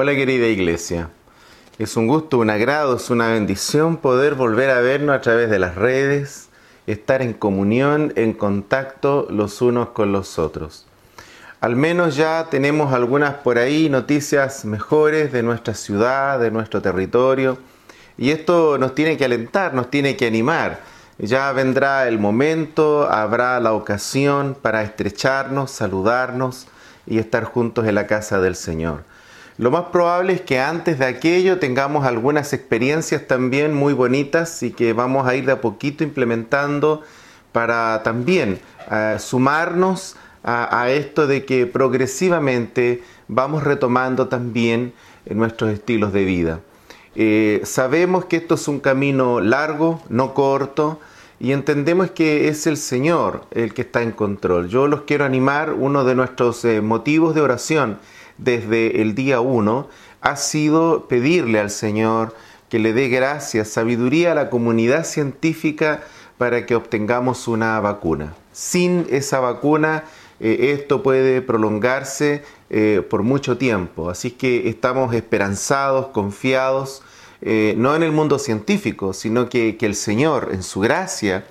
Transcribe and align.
Hola 0.00 0.14
querida 0.14 0.46
iglesia. 0.46 1.08
Es 1.76 1.96
un 1.96 2.06
gusto, 2.06 2.38
un 2.38 2.50
agrado, 2.50 2.94
es 2.94 3.10
una 3.10 3.30
bendición 3.30 3.96
poder 3.96 4.36
volver 4.36 4.70
a 4.70 4.80
vernos 4.80 5.16
a 5.16 5.20
través 5.20 5.50
de 5.50 5.58
las 5.58 5.74
redes, 5.74 6.50
estar 6.86 7.20
en 7.20 7.32
comunión, 7.32 8.12
en 8.14 8.32
contacto 8.32 9.26
los 9.28 9.60
unos 9.60 9.88
con 9.88 10.12
los 10.12 10.38
otros. 10.38 10.86
Al 11.60 11.74
menos 11.74 12.14
ya 12.14 12.46
tenemos 12.48 12.92
algunas 12.92 13.34
por 13.38 13.58
ahí 13.58 13.88
noticias 13.88 14.64
mejores 14.64 15.32
de 15.32 15.42
nuestra 15.42 15.74
ciudad, 15.74 16.38
de 16.38 16.52
nuestro 16.52 16.80
territorio, 16.80 17.58
y 18.16 18.30
esto 18.30 18.78
nos 18.78 18.94
tiene 18.94 19.16
que 19.16 19.24
alentar, 19.24 19.74
nos 19.74 19.90
tiene 19.90 20.16
que 20.16 20.28
animar. 20.28 20.78
Ya 21.18 21.50
vendrá 21.50 22.06
el 22.06 22.20
momento, 22.20 23.10
habrá 23.10 23.58
la 23.58 23.72
ocasión 23.72 24.56
para 24.62 24.84
estrecharnos, 24.84 25.72
saludarnos 25.72 26.68
y 27.04 27.18
estar 27.18 27.42
juntos 27.42 27.84
en 27.88 27.96
la 27.96 28.06
casa 28.06 28.38
del 28.38 28.54
Señor. 28.54 29.02
Lo 29.58 29.72
más 29.72 29.86
probable 29.86 30.34
es 30.34 30.40
que 30.40 30.60
antes 30.60 31.00
de 31.00 31.06
aquello 31.06 31.58
tengamos 31.58 32.06
algunas 32.06 32.52
experiencias 32.52 33.26
también 33.26 33.74
muy 33.74 33.92
bonitas 33.92 34.62
y 34.62 34.70
que 34.70 34.92
vamos 34.92 35.26
a 35.26 35.34
ir 35.34 35.46
de 35.46 35.52
a 35.52 35.60
poquito 35.60 36.04
implementando 36.04 37.02
para 37.50 38.04
también 38.04 38.60
eh, 38.88 39.16
sumarnos 39.18 40.14
a, 40.44 40.88
esto 40.90 41.26
de 41.26 41.44
que 41.44 41.66
progresivamente 41.66 43.02
vamos 43.26 43.64
retomando 43.64 44.28
también 44.28 44.94
nuestros 45.28 45.72
estilos 45.72 46.12
de 46.12 46.24
vida. 46.24 46.60
Eh, 47.16 47.60
sabemos 47.64 48.26
que 48.26 48.36
esto 48.36 48.54
es 48.54 48.68
un 48.68 48.78
camino 48.78 49.40
largo, 49.40 50.00
no 50.08 50.34
corto, 50.34 51.00
y 51.40 51.50
entendemos 51.50 52.12
que 52.12 52.48
es 52.48 52.66
el 52.68 52.76
Señor 52.76 53.44
el 53.50 53.74
que 53.74 53.82
está 53.82 54.02
en 54.02 54.12
control. 54.12 54.68
Yo 54.68 54.86
los 54.86 55.02
quiero 55.02 55.24
animar, 55.24 55.72
uno 55.72 56.04
de 56.04 56.14
nuestros 56.14 56.64
eh, 56.64 56.80
motivos 56.80 57.34
de 57.34 57.40
oración 57.40 57.98
desde 58.38 59.02
el 59.02 59.14
día 59.14 59.40
uno 59.40 59.88
ha 60.20 60.36
sido 60.36 61.06
pedirle 61.08 61.60
al 61.60 61.70
Señor 61.70 62.34
que 62.68 62.78
le 62.78 62.92
dé 62.92 63.08
gracia, 63.08 63.64
sabiduría 63.64 64.32
a 64.32 64.34
la 64.34 64.50
comunidad 64.50 65.04
científica 65.04 66.02
para 66.36 66.66
que 66.66 66.74
obtengamos 66.74 67.48
una 67.48 67.78
vacuna. 67.80 68.34
Sin 68.52 69.06
esa 69.10 69.40
vacuna, 69.40 70.04
eh, 70.40 70.74
esto 70.78 71.02
puede 71.02 71.42
prolongarse 71.42 72.42
eh, 72.70 73.02
por 73.08 73.22
mucho 73.22 73.56
tiempo. 73.58 74.10
Así 74.10 74.30
que 74.30 74.68
estamos 74.68 75.14
esperanzados, 75.14 76.08
confiados, 76.08 77.02
eh, 77.40 77.74
no 77.76 77.94
en 77.96 78.02
el 78.02 78.12
mundo 78.12 78.38
científico, 78.38 79.12
sino 79.12 79.48
que 79.48 79.76
el 79.80 79.94
Señor, 79.94 80.50
en 80.52 80.62
su 80.62 80.80
gracia, 80.80 81.44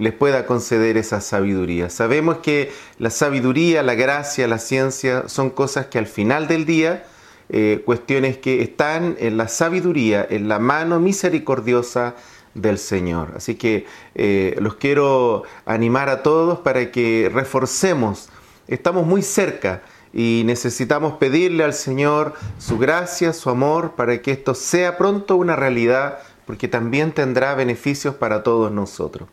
les 0.00 0.14
pueda 0.14 0.46
conceder 0.46 0.96
esa 0.96 1.20
sabiduría. 1.20 1.90
Sabemos 1.90 2.38
que 2.38 2.72
la 2.98 3.10
sabiduría, 3.10 3.82
la 3.82 3.94
gracia, 3.94 4.48
la 4.48 4.58
ciencia 4.58 5.28
son 5.28 5.50
cosas 5.50 5.86
que 5.86 5.98
al 5.98 6.06
final 6.06 6.48
del 6.48 6.64
día, 6.64 7.04
eh, 7.50 7.82
cuestiones 7.84 8.38
que 8.38 8.62
están 8.62 9.16
en 9.20 9.36
la 9.36 9.48
sabiduría, 9.48 10.26
en 10.28 10.48
la 10.48 10.58
mano 10.58 11.00
misericordiosa 11.00 12.14
del 12.54 12.78
Señor. 12.78 13.34
Así 13.36 13.56
que 13.56 13.84
eh, 14.14 14.56
los 14.58 14.76
quiero 14.76 15.42
animar 15.66 16.08
a 16.08 16.22
todos 16.22 16.60
para 16.60 16.90
que 16.90 17.30
reforcemos. 17.32 18.30
Estamos 18.68 19.06
muy 19.06 19.20
cerca 19.20 19.82
y 20.14 20.44
necesitamos 20.46 21.18
pedirle 21.18 21.62
al 21.62 21.74
Señor 21.74 22.34
su 22.58 22.78
gracia, 22.78 23.34
su 23.34 23.50
amor, 23.50 23.92
para 23.96 24.22
que 24.22 24.32
esto 24.32 24.54
sea 24.54 24.96
pronto 24.96 25.36
una 25.36 25.56
realidad, 25.56 26.20
porque 26.46 26.68
también 26.68 27.12
tendrá 27.12 27.54
beneficios 27.54 28.14
para 28.14 28.42
todos 28.42 28.72
nosotros 28.72 29.28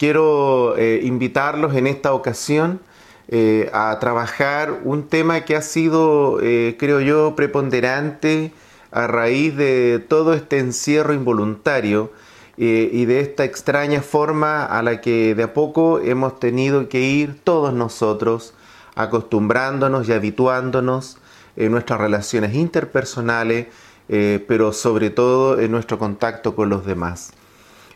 quiero 0.00 0.78
eh, 0.78 1.02
invitarlos 1.02 1.74
en 1.76 1.86
esta 1.86 2.14
ocasión 2.14 2.80
eh, 3.28 3.68
a 3.74 3.98
trabajar 4.00 4.80
un 4.82 5.06
tema 5.08 5.42
que 5.42 5.56
ha 5.56 5.60
sido, 5.60 6.38
eh, 6.40 6.76
creo 6.78 7.00
yo, 7.00 7.36
preponderante 7.36 8.54
a 8.92 9.06
raíz 9.06 9.54
de 9.58 10.02
todo 10.08 10.32
este 10.32 10.58
encierro 10.58 11.12
involuntario 11.12 12.12
y 12.56 13.06
de 13.06 13.20
esta 13.20 13.44
extraña 13.44 14.02
forma 14.02 14.66
a 14.66 14.82
la 14.82 15.00
que 15.00 15.34
de 15.34 15.44
a 15.44 15.54
poco 15.54 15.98
hemos 16.00 16.38
tenido 16.38 16.90
que 16.90 17.00
ir 17.00 17.40
todos 17.42 17.72
nosotros 17.72 18.52
acostumbrándonos 18.96 20.06
y 20.06 20.12
habituándonos 20.12 21.16
en 21.56 21.72
nuestras 21.72 22.00
relaciones 22.00 22.54
interpersonales, 22.54 23.68
pero 24.08 24.74
sobre 24.74 25.08
todo 25.08 25.58
en 25.58 25.70
nuestro 25.70 25.98
contacto 25.98 26.54
con 26.54 26.68
los 26.68 26.84
demás. 26.84 27.32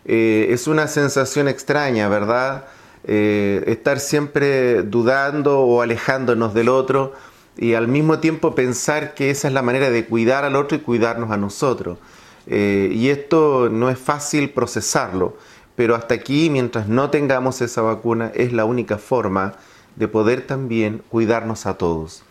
Eh, 0.04 0.48
es 0.50 0.66
una 0.66 0.86
sensación 0.86 1.48
extraña, 1.48 2.08
¿verdad? 2.08 2.66
Eh, 3.04 3.64
estar 3.66 4.00
siempre 4.00 4.82
dudando 4.82 5.60
o 5.60 5.82
alejándonos 5.82 6.54
del 6.54 6.68
otro 6.68 7.12
y 7.56 7.74
al 7.74 7.88
mismo 7.88 8.18
tiempo 8.18 8.54
pensar 8.54 9.14
que 9.14 9.30
esa 9.30 9.48
es 9.48 9.54
la 9.54 9.62
manera 9.62 9.90
de 9.90 10.06
cuidar 10.06 10.44
al 10.44 10.56
otro 10.56 10.76
y 10.76 10.80
cuidarnos 10.80 11.30
a 11.30 11.36
nosotros. 11.36 11.98
Eh, 12.46 12.90
y 12.92 13.08
esto 13.08 13.68
no 13.70 13.88
es 13.90 13.98
fácil 13.98 14.50
procesarlo, 14.50 15.36
pero 15.76 15.94
hasta 15.94 16.14
aquí, 16.14 16.50
mientras 16.50 16.88
no 16.88 17.10
tengamos 17.10 17.60
esa 17.62 17.82
vacuna, 17.82 18.30
es 18.34 18.52
la 18.52 18.64
única 18.64 18.98
forma 18.98 19.54
de 19.96 20.08
poder 20.08 20.46
también 20.46 21.02
cuidarnos 21.08 21.66
a 21.66 21.78
todos. 21.78 22.22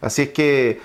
Así 0.00 0.22
es 0.22 0.28
que 0.30 0.80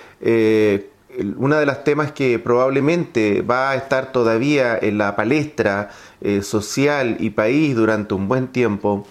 uno 1.36 1.56
de 1.56 1.66
los 1.66 1.84
temas 1.84 2.12
que 2.12 2.38
probablemente 2.38 3.42
va 3.42 3.70
a 3.70 3.74
estar 3.76 4.12
todavía 4.12 4.78
en 4.80 4.98
la 4.98 5.16
palestra 5.16 5.90
eh, 6.20 6.42
social 6.42 7.16
y 7.20 7.30
país 7.30 7.74
durante 7.74 8.14
un 8.14 8.28
buen 8.28 8.48
tiempo 8.48 9.06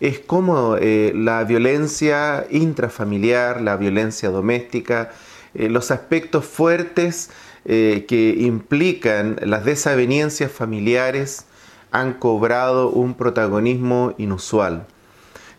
es 0.00 0.18
cómo 0.18 0.76
eh, 0.76 1.12
la 1.14 1.44
violencia 1.44 2.46
intrafamiliar, 2.50 3.62
la 3.62 3.76
violencia 3.76 4.30
doméstica, 4.30 5.10
eh, 5.54 5.68
los 5.68 5.90
aspectos 5.90 6.44
fuertes 6.44 7.30
que 7.68 8.36
implican 8.38 9.40
las 9.42 9.64
desavenencias 9.64 10.52
familiares 10.52 11.46
han 11.90 12.12
cobrado 12.12 12.90
un 12.90 13.14
protagonismo 13.14 14.14
inusual. 14.18 14.86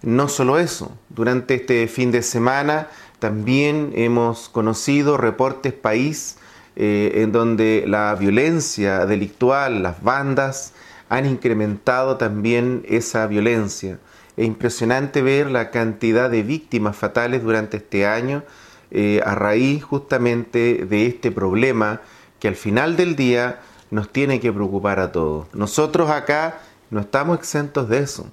No 0.03 0.29
solo 0.29 0.57
eso, 0.59 0.97
durante 1.09 1.55
este 1.55 1.87
fin 1.89 2.11
de 2.11 2.21
semana 2.21 2.87
también 3.19 3.91
hemos 3.95 4.49
conocido 4.49 5.17
reportes 5.17 5.73
país 5.73 6.37
eh, 6.75 7.23
en 7.23 7.31
donde 7.31 7.85
la 7.87 8.13
violencia 8.15 9.05
delictual, 9.05 9.81
las 9.81 10.03
bandas, 10.03 10.73
han 11.09 11.25
incrementado 11.25 12.17
también 12.17 12.83
esa 12.87 13.25
violencia. 13.27 13.99
Es 14.35 14.45
impresionante 14.45 15.21
ver 15.21 15.49
la 15.49 15.71
cantidad 15.71 16.29
de 16.29 16.43
víctimas 16.43 16.95
fatales 16.95 17.43
durante 17.43 17.77
este 17.77 18.05
año 18.05 18.43
eh, 18.91 19.21
a 19.25 19.35
raíz 19.35 19.83
justamente 19.83 20.85
de 20.85 21.07
este 21.07 21.31
problema 21.31 22.01
que 22.39 22.47
al 22.47 22.55
final 22.55 22.95
del 22.95 23.15
día 23.15 23.59
nos 23.89 24.09
tiene 24.11 24.39
que 24.39 24.53
preocupar 24.53 24.99
a 24.99 25.11
todos. 25.11 25.47
Nosotros 25.53 26.09
acá 26.09 26.59
no 26.89 26.99
estamos 26.99 27.39
exentos 27.39 27.89
de 27.89 27.99
eso. 27.99 28.27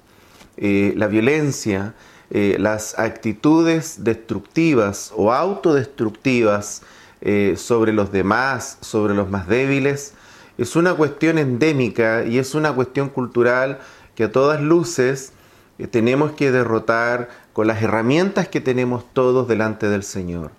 Eh, 0.57 0.93
la 0.95 1.07
violencia, 1.07 1.95
eh, 2.31 2.57
las 2.59 2.97
actitudes 2.97 4.03
destructivas 4.03 5.13
o 5.15 5.31
autodestructivas 5.31 6.81
eh, 7.21 7.53
sobre 7.55 7.93
los 7.93 8.11
demás, 8.11 8.77
sobre 8.81 9.13
los 9.13 9.29
más 9.29 9.47
débiles, 9.47 10.13
es 10.57 10.75
una 10.75 10.95
cuestión 10.95 11.37
endémica 11.37 12.25
y 12.25 12.39
es 12.39 12.55
una 12.55 12.73
cuestión 12.73 13.09
cultural 13.09 13.79
que 14.15 14.23
a 14.23 14.31
todas 14.31 14.61
luces 14.61 15.33
eh, 15.77 15.87
tenemos 15.87 16.31
que 16.31 16.51
derrotar 16.51 17.29
con 17.53 17.67
las 17.67 17.81
herramientas 17.83 18.47
que 18.47 18.61
tenemos 18.61 19.05
todos 19.13 19.47
delante 19.47 19.87
del 19.87 20.03
Señor. 20.03 20.51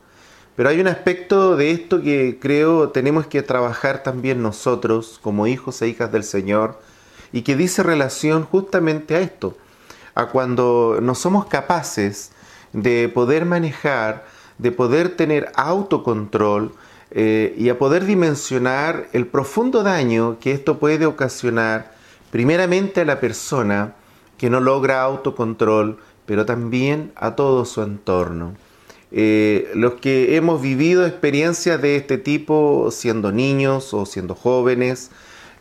Pero 0.55 0.69
hay 0.69 0.81
un 0.81 0.89
aspecto 0.89 1.57
de 1.57 1.73
esto 1.73 2.01
que 2.01 2.39
creo 2.41 2.91
tenemos 2.91 3.27
que 3.27 3.43
trabajar 3.43 4.03
también 4.03 4.41
nosotros 4.41 5.19
como 5.23 5.47
hijos 5.47 5.83
e 5.83 5.89
hijas 5.89 6.13
del 6.13 6.25
Señor 6.25 6.81
y 7.33 7.43
que 7.43 7.57
dice 7.57 7.83
relación 7.83 8.45
justamente 8.45 9.17
a 9.17 9.21
esto 9.21 9.57
a 10.17 10.27
cuando 10.27 10.99
no 11.01 11.15
somos 11.15 11.47
capaces 11.47 12.33
de 12.73 13.09
poder 13.09 13.45
manejar, 13.45 14.25
de 14.59 14.73
poder 14.73 15.15
tener 15.15 15.53
autocontrol 15.55 16.73
eh, 17.11 17.55
y 17.57 17.69
a 17.69 17.79
poder 17.79 18.05
dimensionar 18.05 19.09
el 19.13 19.27
profundo 19.27 19.85
daño 19.85 20.39
que 20.41 20.51
esto 20.53 20.79
puede 20.79 21.07
ocasionar 21.07 21.95
primeramente 22.33 23.03
a 23.03 23.05
la 23.05 23.21
persona 23.21 23.95
que 24.39 24.51
no 24.51 24.61
logra 24.61 25.03
autocontrol, 25.03 25.99
pero 26.25 26.45
también 26.45 27.13
a 27.15 27.37
todo 27.37 27.65
su 27.65 27.83
entorno. 27.83 28.55
Eh, 29.13 29.71
los 29.75 29.95
que 29.95 30.37
hemos 30.37 30.61
vivido 30.61 31.07
experiencias 31.07 31.81
de 31.81 31.97
este 31.97 32.19
tipo 32.19 32.89
siendo 32.91 33.33
niños 33.33 33.95
o 33.95 34.07
siendo 34.07 34.35
jóvenes, 34.35 35.11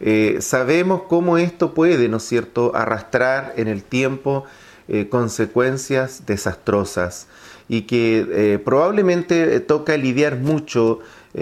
eh, 0.08 0.38
sabemos 0.40 1.02
cómo 1.10 1.40
esto 1.40 1.74
puede, 1.74 2.10
¿no 2.10 2.20
cierto?, 2.20 2.76
arrastrar 2.76 3.56
en 3.58 3.68
el 3.68 3.82
tiempo 3.82 4.44
eh, 4.88 5.10
consecuencias 5.10 6.28
desastrosas 6.28 7.26
y 7.68 7.82
que 7.88 8.28
eh, 8.30 8.60
probablemente 8.60 9.60
toca 9.62 9.98
lidiar 9.98 10.36
mucho, 10.36 11.00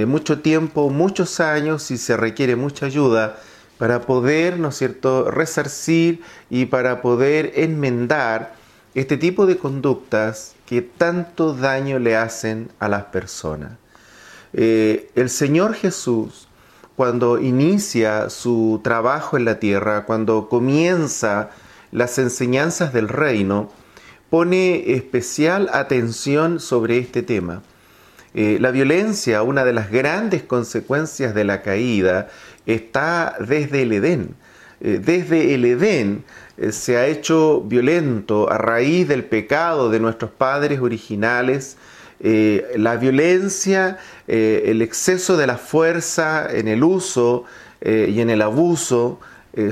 mucho 0.08 0.40
tiempo, 0.40 0.90
muchos 0.90 1.42
años 1.42 1.92
y 1.92 1.98
se 1.98 2.16
requiere 2.16 2.56
mucha 2.56 2.86
ayuda 2.86 3.38
para 3.78 4.04
poder, 4.04 4.58
¿no 4.58 4.72
cierto?, 4.72 5.30
resarcir 5.30 6.22
y 6.50 6.68
para 6.68 7.02
poder 7.02 7.52
enmendar 7.56 8.56
este 8.96 9.18
tipo 9.18 9.46
de 9.46 9.58
conductas 9.58 10.56
que 10.66 10.82
tanto 10.82 11.54
daño 11.54 12.00
le 12.00 12.16
hacen 12.16 12.70
a 12.80 12.88
las 12.88 13.04
personas. 13.06 13.74
El 14.54 15.30
Señor 15.30 15.74
Jesús, 15.74 16.48
cuando 16.96 17.40
inicia 17.40 18.30
su 18.30 18.82
trabajo 18.84 19.38
en 19.38 19.46
la 19.46 19.60
tierra, 19.60 20.06
cuando 20.06 20.48
comienza 20.50 21.50
las 21.92 22.18
enseñanzas 22.20 22.94
del 22.94 23.10
reino, 23.10 23.72
pone 24.30 24.94
especial 24.94 25.70
atención 25.74 26.60
sobre 26.60 26.98
este 26.98 27.22
tema. 27.22 27.62
Eh, 28.34 28.58
la 28.60 28.72
violencia, 28.72 29.44
una 29.44 29.64
de 29.64 29.74
las 29.74 29.92
grandes 29.92 30.42
consecuencias 30.42 31.36
de 31.36 31.44
la 31.44 31.62
caída, 31.62 32.30
está 32.66 33.36
desde 33.40 33.84
el 33.84 33.94
Edén. 33.94 34.36
Eh, 34.82 35.00
desde 35.04 35.54
el 35.54 35.66
Edén 35.66 36.24
eh, 36.58 36.72
se 36.72 36.98
ha 36.98 37.06
hecho 37.06 37.62
violento 37.62 38.52
a 38.52 38.58
raíz 38.58 39.08
del 39.08 39.24
pecado 39.24 39.92
de 39.92 40.00
nuestros 40.00 40.32
padres 40.32 40.80
originales. 40.80 41.78
La 42.20 42.96
violencia, 42.96 43.98
el 44.28 44.82
exceso 44.82 45.38
de 45.38 45.48
la 45.48 45.58
fuerza 45.58 46.48
en 46.50 46.68
el 46.68 46.84
uso 46.84 47.46
y 47.82 48.22
en 48.22 48.30
el 48.30 48.42
abuso 48.42 49.20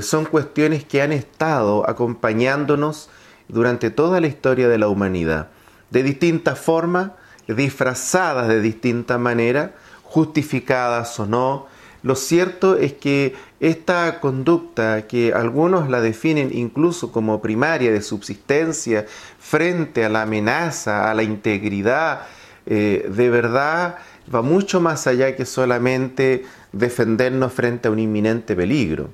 son 0.00 0.26
cuestiones 0.26 0.84
que 0.84 1.02
han 1.02 1.12
estado 1.12 1.88
acompañándonos 1.88 3.08
durante 3.48 3.90
toda 3.90 4.20
la 4.20 4.26
historia 4.26 4.68
de 4.68 4.78
la 4.78 4.88
humanidad, 4.88 5.48
de 5.90 6.02
distintas 6.02 6.58
formas, 6.58 7.12
disfrazadas 7.48 8.48
de 8.48 8.60
distinta 8.60 9.18
manera, 9.18 9.74
justificadas 10.02 11.18
o 11.20 11.26
no. 11.26 11.66
Lo 12.02 12.16
cierto 12.16 12.76
es 12.76 12.94
que 12.94 13.34
esta 13.60 14.18
conducta, 14.18 15.06
que 15.06 15.32
algunos 15.32 15.88
la 15.88 16.00
definen 16.00 16.50
incluso 16.52 17.12
como 17.12 17.40
primaria 17.40 17.92
de 17.92 18.02
subsistencia 18.02 19.06
frente 19.38 20.04
a 20.04 20.08
la 20.08 20.22
amenaza, 20.22 21.10
a 21.10 21.14
la 21.14 21.22
integridad, 21.22 22.22
eh, 22.66 23.08
de 23.08 23.30
verdad 23.30 23.98
va 24.32 24.42
mucho 24.42 24.80
más 24.80 25.06
allá 25.06 25.36
que 25.36 25.44
solamente 25.44 26.44
defendernos 26.72 27.52
frente 27.52 27.86
a 27.86 27.90
un 27.92 28.00
inminente 28.00 28.56
peligro. 28.56 29.10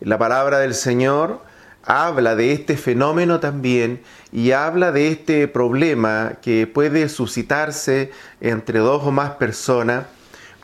La 0.00 0.18
palabra 0.18 0.58
del 0.58 0.74
Señor 0.74 1.40
habla 1.82 2.36
de 2.36 2.52
este 2.52 2.76
fenómeno 2.76 3.40
también 3.40 4.02
y 4.32 4.52
habla 4.52 4.92
de 4.92 5.08
este 5.08 5.48
problema 5.48 6.34
que 6.42 6.66
puede 6.66 7.08
suscitarse 7.08 8.10
entre 8.42 8.80
dos 8.80 9.02
o 9.04 9.10
más 9.10 9.32
personas 9.32 10.04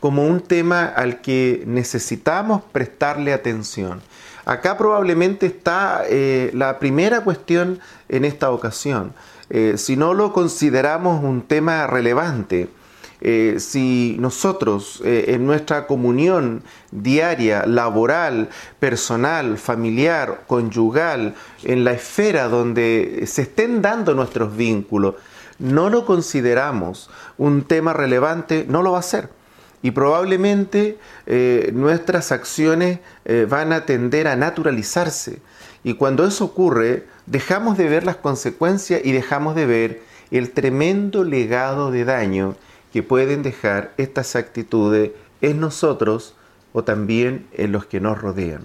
como 0.05 0.27
un 0.27 0.41
tema 0.41 0.85
al 0.85 1.23
que 1.23 1.63
necesitamos 1.67 2.61
prestarle 2.73 3.33
atención. 3.33 4.03
Acá 4.45 4.77
probablemente 4.77 5.47
está 5.47 6.03
eh, 6.07 6.51
la 6.53 6.79
primera 6.79 7.25
cuestión 7.25 7.81
en 8.11 8.27
esta 8.27 8.51
ocasión. 8.51 9.15
Eh, 9.49 9.77
si 9.79 9.97
no 9.97 10.13
lo 10.13 10.35
consideramos 10.35 11.25
un 11.25 11.41
tema 11.41 11.87
relevante, 11.87 12.69
eh, 13.23 13.55
si 13.61 14.19
nosotros 14.21 15.01
en 15.03 15.47
nuestra 15.47 15.87
comunión 15.87 16.63
diaria, 16.91 17.65
laboral, 17.65 18.51
personal, 18.79 19.57
familiar, 19.57 20.43
conyugal, 20.47 21.35
en 21.63 21.83
la 21.83 21.93
esfera 21.93 22.49
donde 22.49 23.25
se 23.27 23.41
estén 23.41 23.81
dando 23.81 24.13
nuestros 24.15 24.55
vínculos, 24.55 25.15
no 25.59 25.89
lo 25.89 26.05
consideramos 26.05 27.09
un 27.39 27.63
tema 27.63 27.95
relevante, 27.95 28.67
no 28.69 28.83
lo 28.83 28.93
va 28.93 28.99
a 28.99 29.03
ser. 29.03 29.44
Y 29.85 29.93
probablemente 29.93 30.99
eh, 31.27 31.71
nuestras 31.75 32.33
acciones 32.33 32.99
van 33.49 33.73
a 33.73 33.87
tender 33.87 34.27
a 34.27 34.35
naturalizarse. 34.35 35.41
Y 35.85 35.95
cuando 35.95 36.27
eso 36.27 36.47
ocurre, 36.47 37.07
dejamos 37.27 37.77
de 37.77 37.89
ver 37.89 38.05
las 38.05 38.17
consecuencias 38.17 39.03
y 39.05 39.13
dejamos 39.13 39.55
de 39.55 39.67
ver 39.67 40.03
el 40.31 40.51
tremendo 40.51 41.23
legado 41.23 41.91
de 41.91 42.05
daño 42.05 42.57
que 42.93 43.03
pueden 43.03 43.43
dejar 43.43 43.93
estas 43.99 44.37
actitudes 44.37 45.11
en 45.41 45.61
nosotros 45.61 46.35
o 46.73 46.85
también 46.85 47.47
en 47.53 47.73
los 47.73 47.87
que 47.87 48.01
nos 48.01 48.21
rodean. 48.21 48.63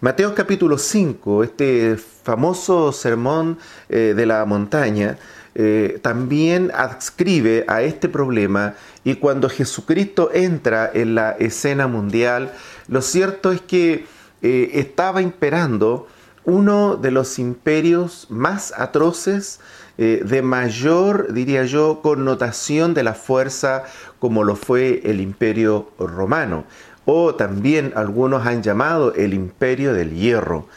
Mateo 0.00 0.34
capítulo 0.34 0.76
5, 0.76 1.42
este 1.42 1.96
famoso 1.96 2.92
sermón 2.92 3.58
eh, 3.88 4.12
de 4.14 4.26
la 4.26 4.44
montaña, 4.44 5.18
eh, 5.58 6.00
también 6.02 6.70
adscribe 6.74 7.64
a 7.66 7.80
este 7.80 8.10
problema 8.10 8.74
y 9.04 9.14
cuando 9.14 9.48
Jesucristo 9.48 10.28
entra 10.34 10.90
en 10.92 11.14
la 11.14 11.30
escena 11.30 11.86
mundial, 11.86 12.52
lo 12.88 13.00
cierto 13.00 13.52
es 13.52 13.62
que 13.62 14.04
eh, 14.42 14.70
estaba 14.74 15.22
imperando 15.22 16.08
uno 16.44 16.96
de 16.96 17.10
los 17.10 17.38
imperios 17.38 18.26
más 18.28 18.74
atroces 18.76 19.60
eh, 19.96 20.22
de 20.26 20.42
mayor, 20.42 21.32
diría 21.32 21.64
yo, 21.64 22.00
connotación 22.02 22.92
de 22.92 23.04
la 23.04 23.14
fuerza 23.14 23.84
como 24.18 24.44
lo 24.44 24.56
fue 24.56 25.00
el 25.04 25.22
imperio 25.22 25.88
romano, 25.98 26.64
o 27.06 27.34
también 27.34 27.94
algunos 27.96 28.46
han 28.46 28.62
llamado 28.62 29.14
el 29.14 29.32
imperio 29.32 29.94
del 29.94 30.10
hierro. 30.10 30.68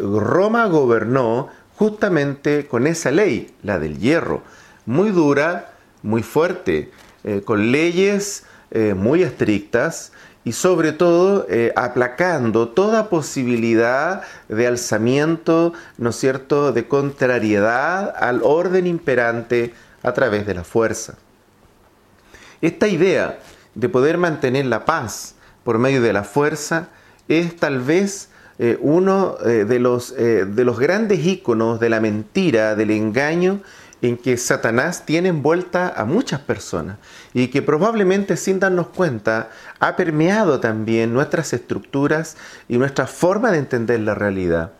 Roma 0.00 0.66
gobernó 0.66 1.50
justamente 1.82 2.68
con 2.68 2.86
esa 2.86 3.10
ley, 3.10 3.52
la 3.64 3.80
del 3.80 3.98
hierro, 3.98 4.42
muy 4.86 5.10
dura, 5.10 5.72
muy 6.04 6.22
fuerte, 6.22 6.92
eh, 7.24 7.42
con 7.44 7.72
leyes 7.72 8.44
muy 8.96 9.22
estrictas, 9.22 10.12
y 10.44 10.52
sobre 10.52 10.92
todo 10.92 11.46
eh, 11.48 11.72
aplacando 11.76 12.68
toda 12.68 13.08
posibilidad 13.08 14.22
de 14.48 14.66
alzamiento, 14.66 15.72
¿no 15.98 16.10
es 16.10 16.16
cierto?, 16.16 16.72
de 16.72 16.86
contrariedad 16.88 18.14
al 18.16 18.42
orden 18.42 18.86
imperante 18.86 19.74
a 20.04 20.12
través 20.12 20.46
de 20.46 20.54
la 20.54 20.64
fuerza. 20.64 21.14
Esta 22.60 22.88
idea 22.88 23.40
de 23.74 23.88
poder 23.88 24.18
mantener 24.18 24.66
la 24.66 24.84
paz 24.84 25.34
por 25.64 25.78
medio 25.78 26.00
de 26.00 26.12
la 26.12 26.24
fuerza 26.24 26.88
es 27.26 27.56
tal 27.56 27.80
vez 27.80 28.28
eh, 28.58 28.78
uno 28.80 29.36
eh, 29.44 29.64
de, 29.64 29.78
los, 29.78 30.14
de 30.14 30.64
los 30.64 30.78
grandes 30.78 31.24
íconos 31.24 31.80
de 31.80 31.88
la 31.88 32.00
mentira, 32.00 32.74
del 32.74 32.90
engaño 32.90 33.60
en 34.02 34.16
que 34.16 34.36
Satanás 34.36 35.06
tiene 35.06 35.28
envuelta 35.28 35.88
a 35.96 36.04
muchas 36.04 36.40
personas 36.40 36.98
y 37.32 37.48
que 37.48 37.62
probablemente 37.62 38.36
sin 38.36 38.58
darnos 38.58 38.88
cuenta 38.88 39.50
ha 39.78 39.94
permeado 39.94 40.58
también 40.58 41.14
nuestras 41.14 41.52
estructuras 41.52 42.36
y 42.68 42.78
nuestra 42.78 43.06
forma 43.06 43.52
de 43.52 43.58
entender 43.58 44.00
la 44.00 44.14
realidad. 44.14 44.72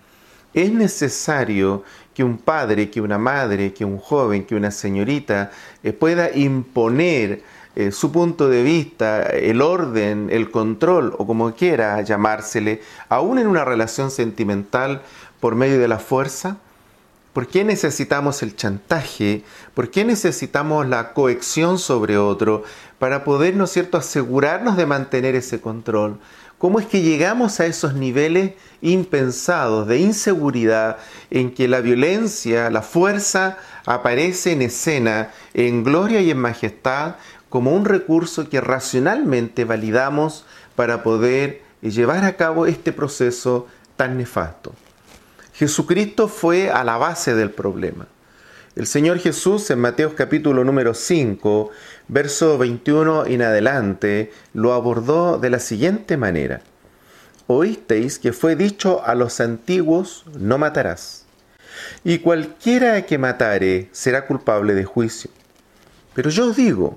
Es 0.55 0.73
necesario 0.73 1.85
que 2.15 2.25
un 2.25 2.37
padre, 2.37 2.91
que 2.91 3.01
una 3.01 3.17
madre, 3.17 3.73
que 3.73 3.85
un 3.85 3.99
joven, 3.99 4.45
que 4.45 4.55
una 4.55 4.71
señorita 4.71 5.51
eh, 5.83 5.93
pueda 5.93 6.31
imponer 6.37 7.43
eh, 7.75 7.93
su 7.93 8.13
punto 8.13 8.49
de 8.49 8.63
vista, 8.63 9.23
el 9.23 9.63
orden, 9.63 10.29
el 10.31 10.51
control 10.51 11.15
o 11.19 11.27
como 11.27 11.55
quiera 11.55 12.01
llamársele, 12.03 12.83
aún 13.09 13.39
en 13.39 13.47
una 13.47 13.65
relación 13.65 14.11
sentimental 14.11 15.03
por 15.41 15.55
medio 15.55 15.79
de 15.79 15.89
la 15.89 15.99
fuerza, 15.99 16.59
¿Por 17.33 17.47
qué 17.47 17.65
necesitamos 17.65 18.43
el 18.43 18.57
chantaje? 18.57 19.43
¿Por 19.73 19.91
qué 19.91 20.05
necesitamos 20.05 20.87
la 20.87 21.15
cohección 21.15 21.79
sobre 21.79 22.19
otro 22.19 22.63
para 22.99 23.25
poder, 23.25 23.57
¿no 23.57 23.67
cierto?, 23.67 23.97
asegurarnos 23.97 24.77
de 24.77 24.85
mantener 24.85 25.35
ese 25.35 25.61
control. 25.61 26.19
¿Cómo 26.59 26.79
es 26.79 26.87
que 26.87 27.01
llegamos 27.01 27.59
a 27.59 27.67
esos 27.67 27.95
niveles 27.95 28.53
impensados 28.83 29.89
de 29.89 29.99
inseguridad 29.99 30.99
en 31.31 31.53
que 31.53 31.67
la 31.69 31.81
violencia, 31.81 32.71
la 32.71 32.83
fuerza 32.83 33.57
aparece 33.87 34.53
en 34.53 34.63
escena, 34.63 35.31
en 35.55 35.83
gloria 35.83 36.21
y 36.21 36.31
en 36.31 36.39
majestad, 36.39 37.17
como 37.53 37.73
un 37.73 37.85
recurso 37.85 38.49
que 38.49 38.63
racionalmente 38.63 39.67
validamos 39.67 40.47
para 40.75 41.03
poder 41.03 41.61
llevar 41.83 42.25
a 42.25 42.39
cabo 42.39 42.65
este 42.65 42.95
proceso 42.95 43.67
tan 43.99 44.17
nefasto? 44.17 44.73
Jesucristo 45.53 46.29
fue 46.29 46.71
a 46.71 46.83
la 46.83 46.97
base 46.97 47.35
del 47.35 47.51
problema. 47.51 48.07
El 48.75 48.87
Señor 48.87 49.19
Jesús 49.19 49.71
en 49.71 49.81
Mateo 49.81 50.15
capítulo 50.15 50.65
número 50.65 50.95
5, 50.95 51.69
verso 52.09 52.57
21 52.57 53.27
en 53.27 53.43
adelante, 53.43 54.33
lo 54.55 54.73
abordó 54.73 55.37
de 55.39 55.51
la 55.51 55.59
siguiente 55.59 56.17
manera. 56.17 56.63
Oísteis 57.49 58.19
que 58.19 58.33
fue 58.33 58.57
dicho 58.57 59.05
a 59.05 59.15
los 59.15 59.41
antiguos, 59.41 60.25
no 60.39 60.57
matarás. 60.57 61.27
Y 62.03 62.21
cualquiera 62.21 63.03
que 63.03 63.19
matare 63.19 63.91
será 63.93 64.27
culpable 64.27 64.73
de 64.73 64.87
juicio. 64.87 65.31
Pero 66.15 66.31
yo 66.31 66.47
os 66.47 66.57
digo 66.57 66.97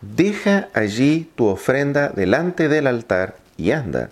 deja 0.00 0.68
allí 0.74 1.30
tu 1.34 1.46
ofrenda 1.46 2.08
delante 2.08 2.68
del 2.68 2.86
altar 2.86 3.36
y 3.56 3.72
anda. 3.72 4.10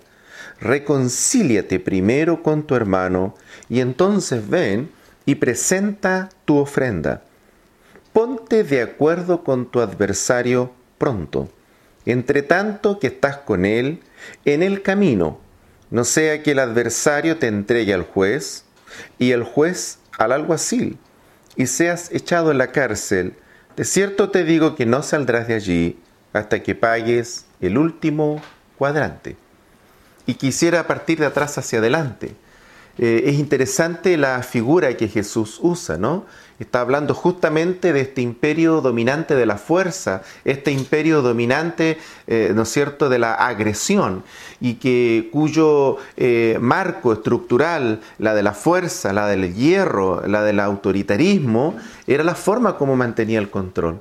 Reconcíliate 0.59 1.79
primero 1.79 2.43
con 2.43 2.63
tu 2.63 2.75
hermano 2.75 3.35
y 3.69 3.79
entonces 3.79 4.49
ven 4.49 4.89
y 5.25 5.35
presenta 5.35 6.29
tu 6.45 6.57
ofrenda. 6.57 7.23
Ponte 8.13 8.63
de 8.63 8.81
acuerdo 8.81 9.43
con 9.43 9.69
tu 9.69 9.79
adversario 9.79 10.73
pronto, 10.97 11.49
entre 12.05 12.41
tanto 12.41 12.99
que 12.99 13.07
estás 13.07 13.37
con 13.37 13.65
él 13.65 13.99
en 14.45 14.63
el 14.63 14.81
camino, 14.81 15.39
no 15.89 16.03
sea 16.03 16.43
que 16.43 16.51
el 16.51 16.59
adversario 16.59 17.37
te 17.37 17.47
entregue 17.47 17.93
al 17.93 18.03
juez 18.03 18.65
y 19.19 19.31
el 19.31 19.43
juez 19.43 19.99
al 20.17 20.31
alguacil, 20.31 20.97
y 21.55 21.67
seas 21.67 22.11
echado 22.11 22.51
en 22.51 22.57
la 22.57 22.71
cárcel. 22.71 23.33
De 23.77 23.85
cierto 23.85 24.31
te 24.31 24.43
digo 24.43 24.73
que 24.75 24.87
no 24.87 25.03
saldrás 25.03 25.47
de 25.47 25.53
allí 25.53 25.99
hasta 26.33 26.63
que 26.63 26.73
pagues 26.73 27.45
el 27.61 27.77
último 27.77 28.41
cuadrante. 28.75 29.37
Y 30.25 30.33
quisiera 30.33 30.87
partir 30.87 31.19
de 31.19 31.27
atrás 31.27 31.59
hacia 31.59 31.77
adelante. 31.77 32.35
Eh, 32.99 33.23
es 33.25 33.39
interesante 33.39 34.17
la 34.17 34.41
figura 34.41 34.95
que 34.97 35.07
Jesús 35.07 35.59
usa, 35.61 35.97
¿no? 35.97 36.25
Está 36.59 36.81
hablando 36.81 37.13
justamente 37.13 37.93
de 37.93 38.01
este 38.01 38.21
imperio 38.21 38.81
dominante 38.81 39.35
de 39.35 39.45
la 39.45 39.57
fuerza, 39.57 40.23
este 40.43 40.71
imperio 40.71 41.21
dominante, 41.21 41.99
eh, 42.25 42.51
¿no 42.55 42.63
es 42.63 42.69
cierto?, 42.69 43.09
de 43.09 43.19
la 43.19 43.35
agresión, 43.35 44.23
y 44.59 44.75
que 44.75 45.29
cuyo 45.31 45.97
eh, 46.15 46.57
marco 46.59 47.13
estructural, 47.13 48.01
la 48.17 48.33
de 48.33 48.41
la 48.41 48.53
fuerza, 48.53 49.13
la 49.13 49.27
del 49.27 49.53
hierro, 49.53 50.25
la 50.25 50.41
del 50.41 50.59
autoritarismo, 50.59 51.75
era 52.07 52.23
la 52.23 52.33
forma 52.33 52.77
como 52.77 52.95
mantenía 52.95 53.37
el 53.37 53.51
control. 53.51 53.99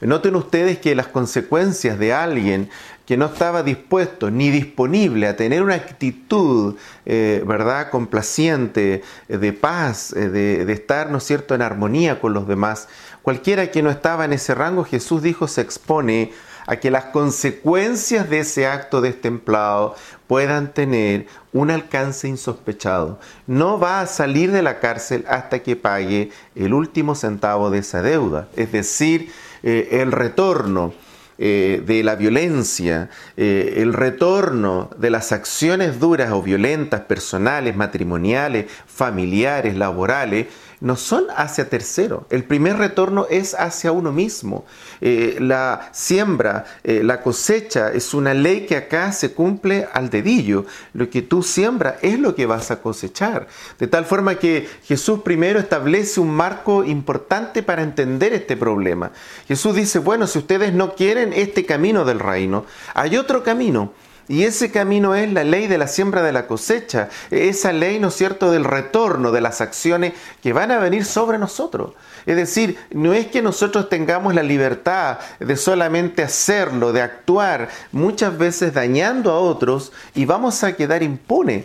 Noten 0.00 0.36
ustedes 0.36 0.78
que 0.78 0.94
las 0.94 1.08
consecuencias 1.08 1.98
de 1.98 2.14
alguien 2.14 2.70
que 3.08 3.16
no 3.16 3.24
estaba 3.24 3.62
dispuesto 3.62 4.30
ni 4.30 4.50
disponible 4.50 5.28
a 5.28 5.34
tener 5.34 5.62
una 5.62 5.76
actitud, 5.76 6.76
eh, 7.06 7.42
¿verdad?, 7.46 7.88
complaciente, 7.88 9.02
eh, 9.30 9.38
de 9.38 9.54
paz, 9.54 10.12
eh, 10.12 10.28
de, 10.28 10.66
de, 10.66 10.72
estar, 10.74 11.10
¿no 11.10 11.16
es 11.16 11.24
cierto?, 11.24 11.54
en 11.54 11.62
armonía 11.62 12.20
con 12.20 12.34
los 12.34 12.46
demás. 12.46 12.86
Cualquiera 13.22 13.70
que 13.70 13.82
no 13.82 13.88
estaba 13.88 14.26
en 14.26 14.34
ese 14.34 14.54
rango, 14.54 14.84
Jesús 14.84 15.22
dijo, 15.22 15.48
se 15.48 15.62
expone 15.62 16.32
a 16.66 16.76
que 16.76 16.90
las 16.90 17.04
consecuencias 17.04 18.28
de 18.28 18.40
ese 18.40 18.66
acto 18.66 19.00
destemplado 19.00 19.94
puedan 20.26 20.74
tener 20.74 21.28
un 21.54 21.70
alcance 21.70 22.28
insospechado. 22.28 23.18
No 23.46 23.80
va 23.80 24.02
a 24.02 24.06
salir 24.06 24.52
de 24.52 24.60
la 24.60 24.80
cárcel 24.80 25.24
hasta 25.30 25.60
que 25.60 25.76
pague 25.76 26.30
el 26.54 26.74
último 26.74 27.14
centavo 27.14 27.70
de 27.70 27.78
esa 27.78 28.02
deuda, 28.02 28.48
es 28.54 28.70
decir, 28.70 29.32
el 29.62 30.12
retorno 30.12 30.92
eh, 31.40 31.82
de 31.86 32.02
la 32.02 32.16
violencia, 32.16 33.10
eh, 33.36 33.74
el 33.76 33.92
retorno 33.92 34.90
de 34.98 35.10
las 35.10 35.30
acciones 35.30 36.00
duras 36.00 36.32
o 36.32 36.42
violentas, 36.42 37.02
personales, 37.02 37.76
matrimoniales, 37.76 38.66
familiares, 38.86 39.76
laborales, 39.76 40.48
no 40.80 40.96
son 40.96 41.26
hacia 41.36 41.68
tercero. 41.68 42.26
El 42.30 42.44
primer 42.44 42.76
retorno 42.76 43.26
es 43.30 43.54
hacia 43.54 43.92
uno 43.92 44.12
mismo. 44.12 44.64
Eh, 45.00 45.38
la 45.40 45.88
siembra, 45.92 46.64
eh, 46.84 47.02
la 47.02 47.20
cosecha 47.22 47.92
es 47.92 48.14
una 48.14 48.34
ley 48.34 48.66
que 48.66 48.76
acá 48.76 49.12
se 49.12 49.32
cumple 49.32 49.88
al 49.92 50.10
dedillo. 50.10 50.66
Lo 50.92 51.10
que 51.10 51.22
tú 51.22 51.42
siembras 51.42 51.96
es 52.02 52.18
lo 52.18 52.34
que 52.34 52.46
vas 52.46 52.70
a 52.70 52.80
cosechar. 52.80 53.48
De 53.78 53.86
tal 53.86 54.04
forma 54.04 54.36
que 54.36 54.68
Jesús 54.84 55.20
primero 55.24 55.58
establece 55.58 56.20
un 56.20 56.30
marco 56.30 56.84
importante 56.84 57.62
para 57.62 57.82
entender 57.82 58.32
este 58.32 58.56
problema. 58.56 59.10
Jesús 59.46 59.74
dice, 59.74 59.98
bueno, 59.98 60.26
si 60.26 60.38
ustedes 60.38 60.72
no 60.72 60.94
quieren 60.94 61.32
este 61.32 61.66
camino 61.66 62.04
del 62.04 62.20
reino, 62.20 62.64
hay 62.94 63.16
otro 63.16 63.42
camino 63.42 63.92
y 64.28 64.44
ese 64.44 64.70
camino 64.70 65.14
es 65.14 65.32
la 65.32 65.42
ley 65.42 65.66
de 65.66 65.78
la 65.78 65.88
siembra 65.88 66.22
de 66.22 66.32
la 66.32 66.46
cosecha, 66.46 67.08
esa 67.30 67.72
ley, 67.72 67.98
¿no 67.98 68.08
es 68.08 68.14
cierto?, 68.14 68.50
del 68.50 68.64
retorno 68.64 69.32
de 69.32 69.40
las 69.40 69.60
acciones 69.60 70.12
que 70.42 70.52
van 70.52 70.70
a 70.70 70.78
venir 70.78 71.04
sobre 71.04 71.38
nosotros. 71.38 71.94
Es 72.26 72.36
decir, 72.36 72.78
no 72.90 73.14
es 73.14 73.26
que 73.28 73.40
nosotros 73.40 73.88
tengamos 73.88 74.34
la 74.34 74.42
libertad 74.42 75.18
de 75.40 75.56
solamente 75.56 76.22
hacerlo, 76.22 76.92
de 76.92 77.00
actuar, 77.00 77.70
muchas 77.90 78.36
veces 78.36 78.74
dañando 78.74 79.32
a 79.32 79.40
otros 79.40 79.92
y 80.14 80.26
vamos 80.26 80.62
a 80.62 80.76
quedar 80.76 81.02
impunes. 81.02 81.64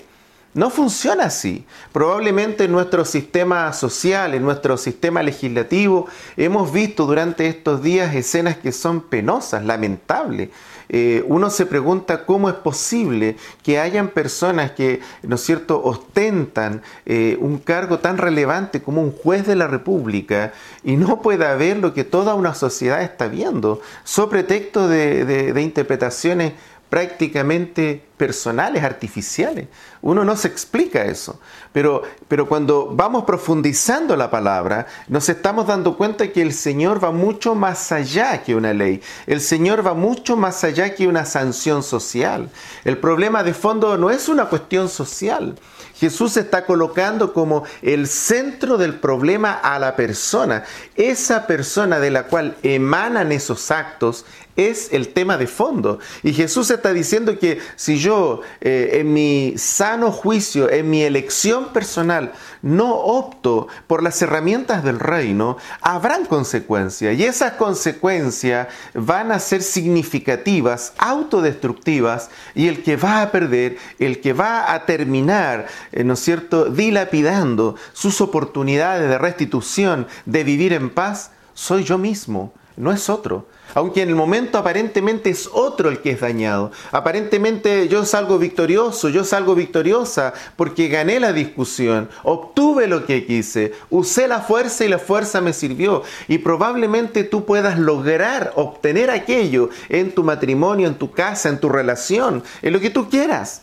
No 0.54 0.70
funciona 0.70 1.26
así. 1.26 1.66
Probablemente 1.92 2.66
en 2.66 2.72
nuestro 2.72 3.06
sistema 3.06 3.74
social, 3.74 4.36
en 4.36 4.44
nuestro 4.44 4.78
sistema 4.78 5.24
legislativo, 5.24 6.08
hemos 6.38 6.72
visto 6.72 7.08
durante 7.08 7.48
estos 7.48 7.82
días 7.82 8.14
escenas 8.14 8.58
que 8.58 8.72
son 8.72 9.02
penosas, 9.02 9.66
lamentables. 9.66 10.50
Eh, 10.96 11.26
uno 11.28 11.50
se 11.50 11.66
pregunta 11.66 12.24
cómo 12.24 12.50
es 12.50 12.56
posible 12.56 13.36
que 13.64 13.80
hayan 13.80 14.10
personas 14.10 14.74
que, 14.74 15.00
¿no 15.24 15.38
es 15.38 15.42
cierto?, 15.42 15.82
ostentan 15.84 16.84
eh, 17.08 17.36
un 17.42 17.58
cargo 17.58 17.98
tan 17.98 18.20
relevante 18.20 18.84
como 18.84 19.02
un 19.02 19.12
juez 19.12 19.48
de 19.48 19.56
la 19.56 19.66
República 19.66 20.54
y 20.84 20.96
no 20.96 21.20
pueda 21.24 21.56
ver 21.56 21.78
lo 21.78 21.96
que 21.96 22.04
toda 22.04 22.36
una 22.36 22.54
sociedad 22.54 23.02
está 23.02 23.28
viendo, 23.28 23.82
sobre 24.04 24.44
pretexto 24.44 24.88
de 24.88 25.62
interpretaciones 25.64 26.54
prácticamente 26.94 28.06
personales, 28.18 28.84
artificiales. 28.84 29.68
Uno 30.04 30.24
no 30.24 30.38
se 30.38 30.48
explica 30.48 31.06
eso. 31.06 31.40
Pero, 31.72 32.04
pero 32.28 32.48
cuando 32.48 32.92
vamos 32.94 33.24
profundizando 33.24 34.16
la 34.16 34.30
palabra, 34.30 34.86
nos 35.08 35.28
estamos 35.28 35.66
dando 35.66 35.98
cuenta 35.98 36.32
que 36.32 36.44
el 36.44 36.54
Señor 36.54 37.04
va 37.04 37.10
mucho 37.10 37.56
más 37.56 37.92
allá 37.92 38.44
que 38.44 38.54
una 38.54 38.74
ley. 38.74 39.02
El 39.26 39.42
Señor 39.42 39.84
va 39.84 39.96
mucho 39.96 40.38
más 40.38 40.64
allá 40.64 40.94
que 40.94 41.08
una 41.08 41.26
sanción 41.26 41.82
social. 41.82 42.52
El 42.86 43.00
problema 43.00 43.44
de 43.44 43.56
fondo 43.56 43.98
no 43.98 44.12
es 44.12 44.30
una 44.30 44.46
cuestión 44.46 44.88
social. 44.88 45.56
Jesús 45.96 46.38
está 46.38 46.66
colocando 46.66 47.34
como 47.34 47.64
el 47.82 48.08
centro 48.08 48.78
del 48.78 49.00
problema 49.00 49.54
a 49.54 49.80
la 49.80 49.96
persona. 49.96 50.64
Esa 50.96 51.48
persona 51.48 52.00
de 52.00 52.12
la 52.12 52.28
cual 52.28 52.56
emanan 52.62 53.32
esos 53.32 53.72
actos 53.72 54.26
es 54.56 54.92
el 54.92 55.10
tema 55.10 55.38
de 55.38 55.48
fondo. 55.48 56.00
Y 56.22 56.34
Jesús 56.34 56.70
está 56.70 56.94
diciendo 56.94 57.38
que 57.40 57.60
si 57.76 57.98
yo 57.98 58.42
eh, 58.62 58.92
en 58.94 59.14
mi 59.14 59.56
sano 59.58 60.12
juicio, 60.12 60.70
en 60.70 60.90
mi 60.90 61.04
elección 61.04 61.74
personal, 61.74 62.34
no 62.62 62.94
opto 62.96 63.68
por 63.88 64.04
las 64.04 64.22
herramientas 64.22 64.84
del 64.84 65.00
reino, 65.00 65.58
habrán 65.82 66.26
consecuencias. 66.26 67.18
Y 67.18 67.24
esas 67.24 67.54
consecuencias 67.54 68.68
van 68.94 69.32
a 69.32 69.40
ser 69.40 69.62
significativas, 69.62 70.94
autodestructivas, 70.98 72.30
y 72.56 72.68
el 72.68 72.84
que 72.84 72.96
va 72.96 73.22
a 73.22 73.32
perder, 73.32 73.78
el 74.00 74.22
que 74.22 74.34
va 74.34 74.74
a 74.74 74.86
terminar, 74.86 75.68
eh, 75.92 76.04
¿no 76.04 76.14
es 76.14 76.20
cierto?, 76.20 76.66
dilapidando 76.66 77.76
sus 77.94 78.22
oportunidades 78.22 79.10
de 79.10 79.18
restitución, 79.18 80.08
de 80.26 80.44
vivir 80.44 80.74
en 80.74 80.90
paz, 80.90 81.32
soy 81.54 81.84
yo 81.84 81.98
mismo, 81.98 82.54
no 82.78 82.92
es 82.92 83.10
otro 83.10 83.46
aunque 83.76 84.02
en 84.02 84.10
el 84.10 84.16
momento 84.16 84.58
aparentemente 84.58 85.30
es 85.30 85.50
otro 85.52 85.90
el 85.90 86.00
que 86.00 86.12
es 86.12 86.22
dañado. 86.22 86.72
Aparentemente 86.92 87.88
yo 87.88 88.06
salgo 88.06 88.38
victorioso, 88.38 89.10
yo 89.10 89.24
salgo 89.24 89.56
victoriosa 89.56 90.34
porque 90.56 90.88
gané 90.88 91.20
la 91.20 91.34
discusión, 91.34 92.10
obtuve 92.24 92.88
lo 92.88 93.06
que 93.06 93.26
quise, 93.26 93.74
usé 93.90 94.28
la 94.28 94.42
fuerza 94.42 94.86
y 94.86 94.90
la 94.90 95.00
fuerza 95.00 95.42
me 95.42 95.54
sirvió. 95.54 96.04
Y 96.28 96.40
probablemente 96.40 97.24
tú 97.24 97.46
puedas 97.46 97.80
lograr 97.80 98.54
obtener 98.56 99.10
aquello 99.10 99.70
en 99.90 100.14
tu 100.14 100.24
matrimonio, 100.24 100.88
en 100.88 100.96
tu 100.96 101.12
casa, 101.12 101.50
en 101.50 101.60
tu 101.60 101.70
relación, 101.70 102.44
en 102.62 102.74
lo 102.74 102.80
que 102.80 102.90
tú 102.90 103.10
quieras. 103.10 103.62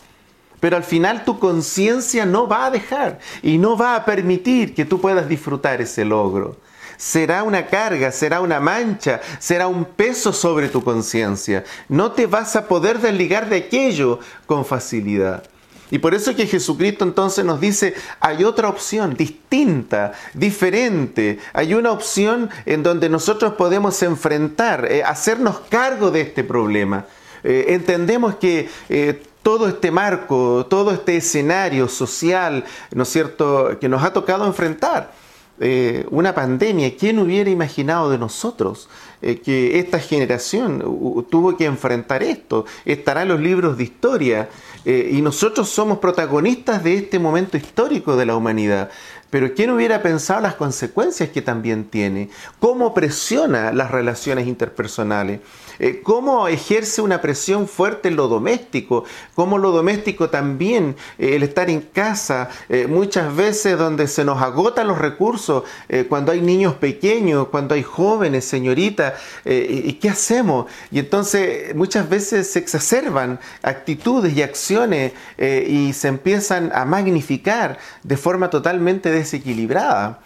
Pero 0.58 0.76
al 0.76 0.84
final 0.84 1.24
tu 1.24 1.38
conciencia 1.38 2.26
no 2.26 2.46
va 2.46 2.66
a 2.66 2.70
dejar 2.70 3.18
y 3.42 3.56
no 3.56 3.78
va 3.78 3.96
a 3.96 4.04
permitir 4.04 4.74
que 4.74 4.84
tú 4.84 5.00
puedas 5.00 5.26
disfrutar 5.26 5.80
ese 5.80 6.04
logro 6.04 6.56
será 7.00 7.45
una 7.45 7.66
carga, 7.66 8.12
será 8.12 8.42
una 8.42 8.61
mancha, 8.61 9.23
será 9.38 9.69
un 9.69 9.87
peso 9.87 10.35
sobre 10.35 10.69
tu 10.69 10.85
conciencia. 10.85 11.64
No 11.88 12.12
te 12.12 12.26
vas 12.26 12.57
a 12.57 12.69
poder 12.69 12.99
desligar 12.99 13.49
de 13.49 13.57
aquello 13.57 14.21
con 14.45 14.66
facilidad. 14.66 15.42
Y 15.90 15.99
por 15.99 16.14
eso 16.14 16.37
que 16.37 16.47
Jesucristo 16.47 17.04
entonces 17.04 17.42
nos 17.42 17.59
dice, 17.59 17.95
hay 18.21 18.45
otra 18.45 18.69
opción 18.69 19.14
distinta, 19.14 20.12
diferente. 20.35 21.38
Hay 21.54 21.73
una 21.73 21.90
opción 21.90 22.50
en 22.66 22.83
donde 22.83 23.09
nosotros 23.09 23.54
podemos 23.54 24.02
enfrentar, 24.02 24.87
eh, 24.92 25.02
hacernos 25.02 25.61
cargo 25.71 26.11
de 26.11 26.21
este 26.21 26.45
problema. 26.45 27.07
Eh, 27.42 27.64
entendemos 27.69 28.35
que 28.35 28.69
eh, 28.90 29.23
todo 29.42 29.69
este 29.69 29.90
marco, 29.90 30.66
todo 30.69 30.92
este 30.92 31.16
escenario 31.16 31.88
social, 31.88 32.62
¿no 32.92 33.04
es 33.04 33.09
cierto?, 33.09 33.78
que 33.80 33.88
nos 33.88 34.04
ha 34.04 34.12
tocado 34.12 34.47
enfrentar. 34.47 35.12
Eh, 35.62 36.06
una 36.10 36.34
pandemia, 36.34 36.96
¿quién 36.96 37.18
hubiera 37.18 37.50
imaginado 37.50 38.10
de 38.10 38.16
nosotros 38.16 38.88
eh, 39.20 39.40
que 39.40 39.78
esta 39.78 39.98
generación 39.98 40.78
tuvo 41.28 41.54
que 41.54 41.66
enfrentar 41.66 42.22
esto? 42.22 42.64
Estará 42.86 43.22
en 43.22 43.28
los 43.28 43.40
libros 43.40 43.76
de 43.76 43.84
historia 43.84 44.48
eh, 44.86 45.10
y 45.12 45.20
nosotros 45.20 45.68
somos 45.68 45.98
protagonistas 45.98 46.82
de 46.82 46.94
este 46.94 47.18
momento 47.18 47.58
histórico 47.58 48.16
de 48.16 48.24
la 48.24 48.36
humanidad. 48.36 48.90
Pero 49.30 49.54
¿quién 49.54 49.70
hubiera 49.70 50.02
pensado 50.02 50.40
las 50.40 50.56
consecuencias 50.56 51.30
que 51.30 51.40
también 51.40 51.84
tiene? 51.84 52.30
¿Cómo 52.58 52.92
presiona 52.92 53.72
las 53.72 53.90
relaciones 53.90 54.46
interpersonales? 54.46 55.40
Eh, 55.80 56.02
¿Cómo 56.02 56.46
ejerce 56.46 57.00
una 57.00 57.22
presión 57.22 57.66
fuerte 57.66 58.08
en 58.08 58.16
lo 58.16 58.28
doméstico? 58.28 59.04
¿Cómo 59.34 59.56
lo 59.56 59.70
doméstico 59.70 60.28
también, 60.28 60.94
eh, 61.18 61.37
el 61.37 61.42
estar 61.42 61.70
en 61.70 61.80
casa, 61.80 62.50
eh, 62.68 62.87
muchas 62.87 63.34
veces 63.34 63.78
donde 63.78 64.06
se 64.06 64.22
nos 64.22 64.42
agotan 64.42 64.88
los 64.88 64.99
recursos, 64.99 65.64
cuando 66.08 66.32
hay 66.32 66.40
niños 66.40 66.75
pequeños, 66.75 67.49
cuando 67.49 67.75
hay 67.75 67.82
jóvenes, 67.82 68.44
señoritas, 68.44 69.14
¿y 69.44 69.92
qué 69.94 70.10
hacemos? 70.10 70.66
Y 70.90 70.99
entonces 70.99 71.75
muchas 71.75 72.08
veces 72.08 72.50
se 72.50 72.58
exacerban 72.58 73.38
actitudes 73.62 74.37
y 74.37 74.42
acciones 74.42 75.12
y 75.38 75.92
se 75.92 76.08
empiezan 76.08 76.70
a 76.75 76.84
magnificar 76.84 77.78
de 78.02 78.16
forma 78.16 78.50
totalmente 78.50 79.10
desequilibrada. 79.20 80.20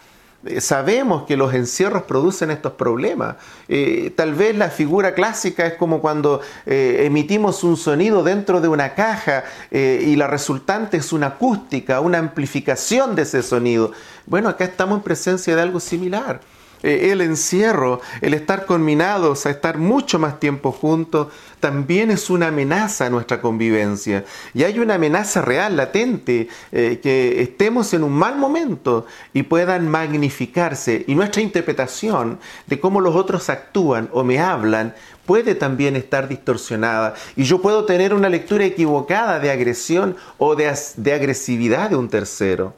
Eh, 0.46 0.60
sabemos 0.60 1.24
que 1.24 1.36
los 1.36 1.54
encierros 1.54 2.02
producen 2.02 2.50
estos 2.50 2.72
problemas. 2.72 3.36
Eh, 3.68 4.12
tal 4.14 4.34
vez 4.34 4.56
la 4.56 4.68
figura 4.68 5.14
clásica 5.14 5.66
es 5.66 5.74
como 5.74 6.00
cuando 6.00 6.40
eh, 6.66 7.02
emitimos 7.04 7.64
un 7.64 7.76
sonido 7.76 8.22
dentro 8.22 8.60
de 8.60 8.68
una 8.68 8.94
caja 8.94 9.44
y 9.70 10.16
la 10.16 10.26
resultante 10.26 10.98
es 10.98 11.12
una 11.12 11.28
acústica, 11.28 12.00
una 12.00 12.18
amplificación 12.18 13.14
de 13.14 13.22
ese 13.22 13.42
sonido. 13.42 13.92
Bueno, 14.26 14.48
acá 14.48 14.64
estamos 14.64 14.98
en 14.98 15.04
presencia 15.04 15.56
de 15.56 15.62
algo 15.62 15.80
similar. 15.80 16.40
Eh, 16.84 17.12
el 17.12 17.22
encierro, 17.22 18.02
el 18.20 18.34
estar 18.34 18.66
conminados 18.66 19.46
a 19.46 19.50
estar 19.50 19.78
mucho 19.78 20.18
más 20.18 20.38
tiempo 20.38 20.70
juntos, 20.70 21.28
también 21.58 22.10
es 22.10 22.28
una 22.28 22.48
amenaza 22.48 23.06
a 23.06 23.10
nuestra 23.10 23.40
convivencia. 23.40 24.26
Y 24.52 24.64
hay 24.64 24.78
una 24.78 24.96
amenaza 24.96 25.40
real, 25.40 25.78
latente, 25.78 26.48
eh, 26.72 27.00
que 27.02 27.40
estemos 27.40 27.94
en 27.94 28.04
un 28.04 28.12
mal 28.12 28.36
momento 28.36 29.06
y 29.32 29.44
puedan 29.44 29.88
magnificarse. 29.88 31.06
Y 31.08 31.14
nuestra 31.14 31.40
interpretación 31.40 32.38
de 32.66 32.78
cómo 32.78 33.00
los 33.00 33.16
otros 33.16 33.48
actúan 33.48 34.10
o 34.12 34.22
me 34.22 34.38
hablan 34.38 34.94
puede 35.24 35.54
también 35.54 35.96
estar 35.96 36.28
distorsionada. 36.28 37.14
Y 37.34 37.44
yo 37.44 37.62
puedo 37.62 37.86
tener 37.86 38.12
una 38.12 38.28
lectura 38.28 38.66
equivocada 38.66 39.40
de 39.40 39.50
agresión 39.50 40.16
o 40.36 40.54
de, 40.54 40.70
de 40.98 41.12
agresividad 41.14 41.88
de 41.88 41.96
un 41.96 42.10
tercero. 42.10 42.74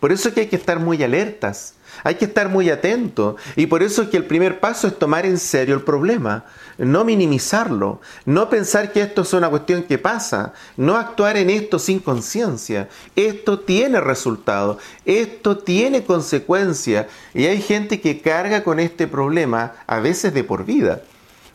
Por 0.00 0.10
eso 0.10 0.28
es 0.28 0.34
que 0.34 0.40
hay 0.40 0.46
que 0.48 0.56
estar 0.56 0.80
muy 0.80 1.00
alertas 1.04 1.74
hay 2.02 2.16
que 2.16 2.24
estar 2.24 2.48
muy 2.48 2.70
atento 2.70 3.36
y 3.56 3.66
por 3.66 3.82
eso 3.82 4.02
es 4.02 4.08
que 4.08 4.16
el 4.16 4.26
primer 4.26 4.60
paso 4.60 4.86
es 4.86 4.98
tomar 4.98 5.26
en 5.26 5.38
serio 5.38 5.74
el 5.74 5.82
problema, 5.82 6.44
no 6.78 7.04
minimizarlo, 7.04 8.00
no 8.24 8.50
pensar 8.50 8.92
que 8.92 9.02
esto 9.02 9.22
es 9.22 9.32
una 9.32 9.48
cuestión 9.48 9.84
que 9.84 9.98
pasa, 9.98 10.52
no 10.76 10.96
actuar 10.96 11.36
en 11.36 11.50
esto 11.50 11.78
sin 11.78 12.00
conciencia. 12.00 12.88
Esto 13.14 13.60
tiene 13.60 14.00
resultado, 14.00 14.78
esto 15.04 15.58
tiene 15.58 16.04
consecuencia 16.04 17.08
y 17.32 17.46
hay 17.46 17.60
gente 17.60 18.00
que 18.00 18.20
carga 18.20 18.64
con 18.64 18.80
este 18.80 19.06
problema 19.06 19.74
a 19.86 20.00
veces 20.00 20.34
de 20.34 20.44
por 20.44 20.64
vida. 20.64 21.02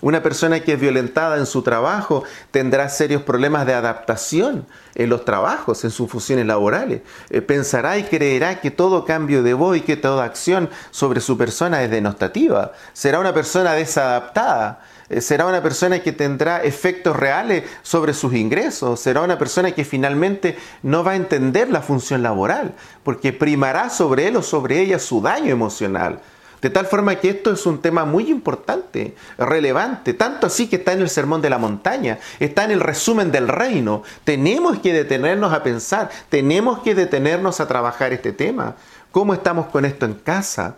Una 0.01 0.23
persona 0.23 0.61
que 0.61 0.73
es 0.73 0.79
violentada 0.79 1.37
en 1.37 1.45
su 1.45 1.61
trabajo 1.61 2.23
tendrá 2.51 2.87
serios 2.87 3.21
problemas 3.23 3.65
de 3.65 3.73
adaptación 3.73 4.65
en 4.95 5.09
los 5.09 5.25
trabajos, 5.25 5.83
en 5.83 5.91
sus 5.91 6.09
funciones 6.09 6.45
laborales. 6.45 7.01
Eh, 7.29 7.41
pensará 7.41 7.97
y 7.97 8.03
creerá 8.03 8.61
que 8.61 8.71
todo 8.71 9.03
cambio 9.03 9.43
de 9.43 9.53
voz 9.53 9.75
y 9.75 9.81
que 9.81 9.97
toda 9.97 10.23
acción 10.23 10.69
sobre 10.91 11.19
su 11.19 11.37
persona 11.37 11.83
es 11.83 11.91
denostativa. 11.91 12.71
Será 12.93 13.19
una 13.19 13.33
persona 13.33 13.73
desadaptada. 13.73 14.79
Eh, 15.09 15.19
será 15.19 15.45
una 15.47 15.61
persona 15.61 15.99
que 15.99 16.13
tendrá 16.13 16.63
efectos 16.63 17.17
reales 17.17 17.65
sobre 17.81 18.13
sus 18.13 18.33
ingresos. 18.33 19.01
Será 19.01 19.21
una 19.21 19.37
persona 19.37 19.71
que 19.71 19.83
finalmente 19.83 20.57
no 20.81 21.03
va 21.03 21.11
a 21.11 21.15
entender 21.17 21.69
la 21.69 21.81
función 21.81 22.23
laboral, 22.23 22.73
porque 23.03 23.33
primará 23.33 23.89
sobre 23.89 24.29
él 24.29 24.37
o 24.37 24.43
sobre 24.43 24.79
ella 24.79 24.97
su 24.97 25.21
daño 25.21 25.51
emocional. 25.51 26.21
De 26.61 26.69
tal 26.69 26.85
forma 26.85 27.15
que 27.15 27.29
esto 27.29 27.51
es 27.51 27.65
un 27.65 27.81
tema 27.81 28.03
muy 28.03 28.29
importante, 28.29 29.15
relevante, 29.37 30.13
tanto 30.13 30.47
así 30.47 30.67
que 30.67 30.77
está 30.77 30.91
en 30.91 31.01
el 31.01 31.09
Sermón 31.09 31.41
de 31.41 31.49
la 31.49 31.57
Montaña, 31.57 32.19
está 32.39 32.65
en 32.65 32.71
el 32.71 32.81
resumen 32.81 33.31
del 33.31 33.47
reino. 33.47 34.03
Tenemos 34.25 34.79
que 34.79 34.91
detenernos 34.91 35.53
a 35.53 35.63
pensar, 35.63 36.09
tenemos 36.29 36.79
que 36.79 36.95
detenernos 36.95 37.59
a 37.61 37.67
trabajar 37.67 38.11
este 38.11 38.33
tema. 38.33 38.75
¿Cómo 39.11 39.33
estamos 39.33 39.67
con 39.67 39.85
esto 39.85 40.05
en 40.05 40.15
casa? 40.15 40.75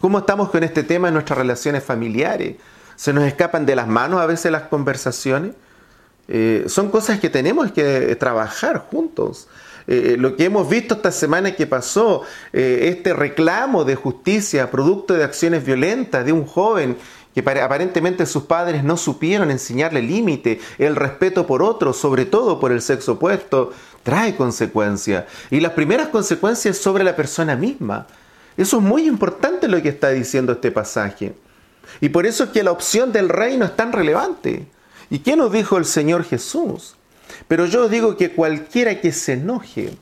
¿Cómo 0.00 0.18
estamos 0.18 0.50
con 0.50 0.64
este 0.64 0.82
tema 0.82 1.08
en 1.08 1.14
nuestras 1.14 1.38
relaciones 1.38 1.82
familiares? 1.82 2.56
¿Se 2.96 3.12
nos 3.12 3.24
escapan 3.24 3.64
de 3.64 3.76
las 3.76 3.88
manos 3.88 4.20
a 4.20 4.26
veces 4.26 4.52
las 4.52 4.64
conversaciones? 4.64 5.54
Eh, 6.28 6.64
son 6.66 6.90
cosas 6.90 7.20
que 7.20 7.30
tenemos 7.30 7.72
que 7.72 8.14
trabajar 8.16 8.86
juntos. 8.90 9.48
Eh, 9.86 10.16
lo 10.18 10.36
que 10.36 10.44
hemos 10.44 10.68
visto 10.68 10.94
esta 10.94 11.12
semana 11.12 11.52
que 11.52 11.66
pasó, 11.66 12.22
eh, 12.52 12.88
este 12.92 13.12
reclamo 13.12 13.84
de 13.84 13.96
justicia 13.96 14.70
producto 14.70 15.14
de 15.14 15.24
acciones 15.24 15.64
violentas 15.64 16.24
de 16.24 16.32
un 16.32 16.46
joven 16.46 16.96
que 17.34 17.40
aparentemente 17.40 18.26
sus 18.26 18.44
padres 18.44 18.84
no 18.84 18.96
supieron 18.96 19.50
enseñarle 19.50 20.02
límite, 20.02 20.60
el 20.78 20.96
respeto 20.96 21.46
por 21.46 21.62
otro, 21.62 21.92
sobre 21.92 22.26
todo 22.26 22.60
por 22.60 22.72
el 22.72 22.82
sexo 22.82 23.12
opuesto, 23.12 23.72
trae 24.02 24.36
consecuencias. 24.36 25.24
Y 25.50 25.60
las 25.60 25.72
primeras 25.72 26.08
consecuencias 26.08 26.76
sobre 26.76 27.04
la 27.04 27.16
persona 27.16 27.56
misma. 27.56 28.06
Eso 28.56 28.76
es 28.76 28.82
muy 28.82 29.06
importante 29.06 29.66
lo 29.66 29.80
que 29.80 29.88
está 29.88 30.10
diciendo 30.10 30.52
este 30.52 30.70
pasaje. 30.70 31.34
Y 32.00 32.10
por 32.10 32.26
eso 32.26 32.44
es 32.44 32.50
que 32.50 32.62
la 32.62 32.72
opción 32.72 33.12
del 33.12 33.30
reino 33.30 33.64
es 33.64 33.74
tan 33.76 33.92
relevante. 33.92 34.66
¿Y 35.08 35.20
qué 35.20 35.36
nos 35.36 35.52
dijo 35.52 35.78
el 35.78 35.86
Señor 35.86 36.24
Jesús? 36.24 36.96
Pero 37.48 37.66
yo 37.66 37.88
digo 37.88 38.16
que 38.16 38.32
cualquiera 38.32 39.00
que 39.00 39.12
se 39.12 39.34
enoje, 39.34 39.96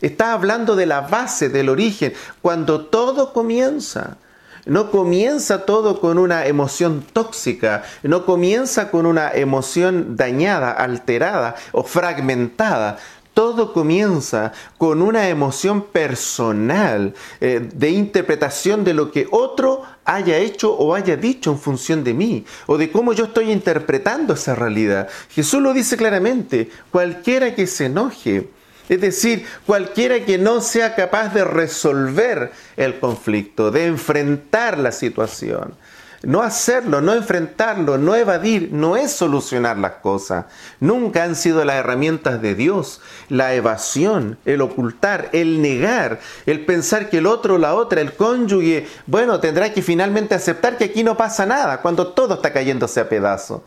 está 0.00 0.32
hablando 0.32 0.76
de 0.76 0.86
la 0.86 1.02
base, 1.02 1.48
del 1.48 1.68
origen, 1.68 2.12
cuando 2.40 2.86
todo 2.86 3.32
comienza. 3.32 4.16
No 4.64 4.92
comienza 4.92 5.64
todo 5.66 6.00
con 6.00 6.18
una 6.18 6.46
emoción 6.46 7.04
tóxica, 7.12 7.82
no 8.04 8.24
comienza 8.24 8.92
con 8.92 9.06
una 9.06 9.32
emoción 9.32 10.16
dañada, 10.16 10.70
alterada 10.70 11.56
o 11.72 11.82
fragmentada. 11.82 12.98
Todo 13.34 13.72
comienza 13.72 14.52
con 14.76 15.00
una 15.00 15.28
emoción 15.28 15.82
personal 15.86 17.14
eh, 17.40 17.66
de 17.72 17.90
interpretación 17.90 18.84
de 18.84 18.92
lo 18.92 19.10
que 19.10 19.26
otro 19.30 19.82
haya 20.04 20.36
hecho 20.36 20.74
o 20.74 20.94
haya 20.94 21.16
dicho 21.16 21.50
en 21.50 21.58
función 21.58 22.04
de 22.04 22.12
mí, 22.12 22.44
o 22.66 22.76
de 22.76 22.90
cómo 22.90 23.14
yo 23.14 23.24
estoy 23.24 23.50
interpretando 23.50 24.34
esa 24.34 24.54
realidad. 24.54 25.08
Jesús 25.30 25.62
lo 25.62 25.72
dice 25.72 25.96
claramente, 25.96 26.70
cualquiera 26.90 27.54
que 27.54 27.66
se 27.66 27.86
enoje, 27.86 28.50
es 28.88 29.00
decir, 29.00 29.46
cualquiera 29.64 30.24
que 30.24 30.36
no 30.36 30.60
sea 30.60 30.94
capaz 30.94 31.32
de 31.32 31.44
resolver 31.44 32.52
el 32.76 32.98
conflicto, 32.98 33.70
de 33.70 33.86
enfrentar 33.86 34.78
la 34.78 34.92
situación, 34.92 35.74
no 36.22 36.42
hacerlo, 36.42 37.00
no 37.00 37.14
enfrentarlo, 37.14 37.98
no 37.98 38.14
evadir, 38.14 38.70
no 38.72 38.96
es 38.96 39.12
solucionar 39.12 39.76
las 39.78 39.94
cosas. 39.94 40.46
Nunca 40.80 41.24
han 41.24 41.34
sido 41.34 41.64
las 41.64 41.76
herramientas 41.76 42.40
de 42.40 42.54
Dios. 42.54 43.00
La 43.28 43.54
evasión, 43.54 44.38
el 44.44 44.60
ocultar, 44.60 45.30
el 45.32 45.60
negar, 45.60 46.20
el 46.46 46.64
pensar 46.64 47.10
que 47.10 47.18
el 47.18 47.26
otro, 47.26 47.58
la 47.58 47.74
otra, 47.74 48.00
el 48.00 48.14
cónyuge, 48.14 48.86
bueno, 49.06 49.40
tendrá 49.40 49.72
que 49.72 49.82
finalmente 49.82 50.34
aceptar 50.34 50.78
que 50.78 50.84
aquí 50.84 51.02
no 51.02 51.16
pasa 51.16 51.46
nada 51.46 51.80
cuando 51.80 52.08
todo 52.08 52.34
está 52.34 52.52
cayéndose 52.52 53.00
a 53.00 53.08
pedazos. 53.08 53.62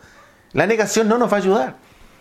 La 0.52 0.66
negación 0.66 1.08
no 1.08 1.18
nos 1.18 1.30
va 1.30 1.36
a 1.36 1.40
ayudar. 1.40 1.76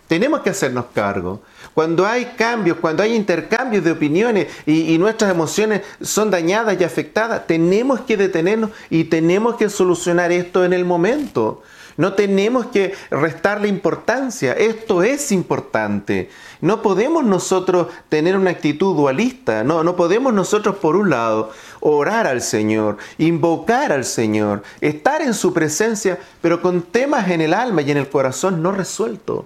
Tenemos 0.08 0.42
que 0.42 0.52
hacernos 0.52 0.86
cargo. 0.94 1.42
Cuando 1.76 2.08
hay 2.08 2.24
cambios, 2.38 2.78
cuando 2.78 3.04
hay 3.04 3.14
intercambios 3.14 3.84
de 3.84 3.92
opiniones 3.92 4.48
y, 4.66 4.98
nuestras 4.98 5.30
emociones 5.30 5.82
son 6.02 6.32
dañadas 6.32 6.80
y 6.80 6.86
afectadas, 6.86 7.48
tenemos 7.48 8.00
que 8.00 8.16
detenernos 8.16 8.72
y 8.90 9.04
tenemos 9.04 9.56
que 9.58 9.70
solucionar 9.70 10.32
esto 10.32 10.64
en 10.64 10.72
el 10.72 10.86
momento. 10.86 11.64
No 11.98 12.14
tenemos 12.14 12.68
que 12.68 12.94
restarle 13.12 13.68
importancia. 13.68 14.54
Esto 14.54 15.04
es 15.04 15.34
importante. 15.34 16.30
No 16.62 16.82
podemos 16.82 17.26
nosotros 17.26 17.88
tener 18.08 18.38
una 18.38 18.52
actitud 18.52 18.96
dualista. 18.96 19.66
No, 19.66 19.84
no 19.84 19.98
podemos 19.98 20.34
nosotros, 20.34 20.78
por 20.78 20.96
un 20.96 21.10
lado, 21.10 21.52
orar 21.82 22.26
al 22.26 22.42
Señor, 22.42 22.98
invocar 23.18 23.92
al 23.92 24.06
Señor, 24.06 24.64
estar 24.80 25.22
en 25.22 25.34
su 25.34 25.54
presencia, 25.54 26.20
pero 26.42 26.62
con 26.62 26.84
temas 26.84 27.30
en 27.30 27.42
el 27.42 27.54
alma 27.54 27.82
y 27.82 27.92
en 27.92 27.98
el 27.98 28.08
corazón 28.08 28.64
no 28.64 28.72
resueltos. 28.72 29.44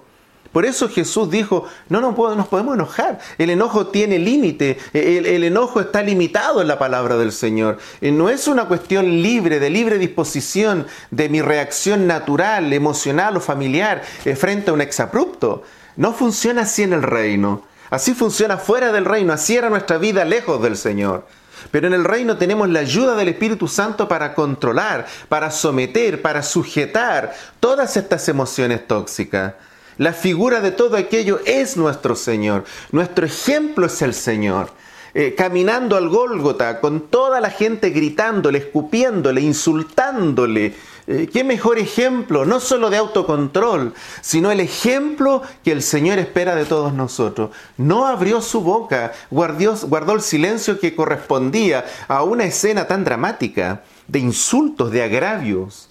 Por 0.51 0.65
eso 0.65 0.89
Jesús 0.89 1.29
dijo, 1.29 1.65
no, 1.89 2.01
no 2.01 2.35
nos 2.35 2.47
podemos 2.47 2.75
enojar. 2.75 3.19
El 3.38 3.51
enojo 3.51 3.88
tiene 3.88 4.17
límite, 4.17 4.77
el, 4.93 5.43
enojo 5.43 5.79
está 5.79 6.01
limitado 6.01 6.62
en 6.62 6.67
la 6.67 6.79
palabra 6.79 7.17
del 7.17 7.31
Señor. 7.31 7.77
Eh, 8.01 8.12
no 8.12 8.29
es 8.29 8.47
una 8.47 8.65
cuestión 8.65 9.21
libre, 9.21 9.59
de 9.59 9.69
libre 9.69 9.97
disposición 9.97 10.88
de 11.12 11.29
mi 11.29 11.41
reacción 11.41 12.07
natural, 12.07 12.73
emocional 12.73 13.38
o 13.38 13.39
familiar 13.39 14.01
eh, 14.25 14.35
frente 14.35 14.71
a 14.71 14.73
un 14.73 14.81
exabrupto. 14.81 15.63
No 15.95 16.13
funciona 16.13 16.63
así 16.63 16.83
en 16.83 16.93
el 16.93 17.03
reino. 17.03 17.63
Así 17.91 18.13
funciona 18.13 18.57
fuera 18.57 18.91
del 18.91 19.05
reino, 19.05 19.33
así 19.33 19.55
era 19.55 19.69
nuestra 19.69 19.97
vida 19.97 20.23
lejos 20.23 20.62
del 20.62 20.77
Señor. 20.77 21.25
Pero 21.71 21.88
en 21.88 21.93
el 21.93 22.05
reino 22.05 22.38
tenemos 22.38 22.69
la 22.69 22.79
ayuda 22.79 23.15
del 23.15 23.29
Espíritu 23.29 23.67
Santo 23.67 24.07
para 24.07 24.33
controlar, 24.33 25.07
para 25.27 25.51
someter, 25.51 26.21
para 26.21 26.41
sujetar 26.41 27.33
todas 27.59 27.97
estas 27.97 28.27
emociones 28.29 28.88
tóxicas. 28.88 29.53
La 29.99 30.13
figura 30.13 30.62
de 30.62 30.71
todo 30.71 30.95
aquello 30.95 31.41
es 31.45 31.75
nuestro 31.75 32.15
Señor. 32.15 32.63
Nuestro 32.93 33.25
ejemplo 33.25 33.85
es 33.88 34.01
el 34.01 34.13
Señor. 34.13 34.71
eh, 35.13 35.33
caminando 35.35 35.97
al 35.97 36.07
Gólgota, 36.07 36.79
con 36.79 37.09
toda 37.09 37.41
la 37.41 37.49
gente 37.49 37.89
gritándole, 37.89 38.59
escupiéndole, 38.59 39.41
insultándole. 39.41 40.75
Eh, 41.07 41.27
¿Qué 41.33 41.43
mejor 41.43 41.79
ejemplo, 41.79 42.45
no 42.45 42.59
solo 42.59 42.89
de 42.89 42.97
autocontrol, 42.97 43.93
sino 44.21 44.51
el 44.51 44.59
ejemplo 44.62 45.41
que 45.63 45.71
el 45.73 45.81
Señor 45.81 46.19
espera 46.19 46.55
de 46.55 46.65
todos 46.65 46.93
nosotros? 46.93 47.49
No 47.75 48.05
abrió 48.07 48.39
su 48.41 48.62
boca, 48.62 49.12
guardó, 49.31 49.75
guardó 49.88 50.13
el 50.13 50.21
silencio 50.21 50.79
que 50.79 50.95
correspondía 50.95 51.85
a 52.07 52.23
una 52.23 52.45
escena 52.45 52.88
tan 52.88 53.03
dramática 53.03 53.83
de 54.07 54.19
insultos, 54.19 54.91
de 54.91 55.03
agravios. 55.03 55.88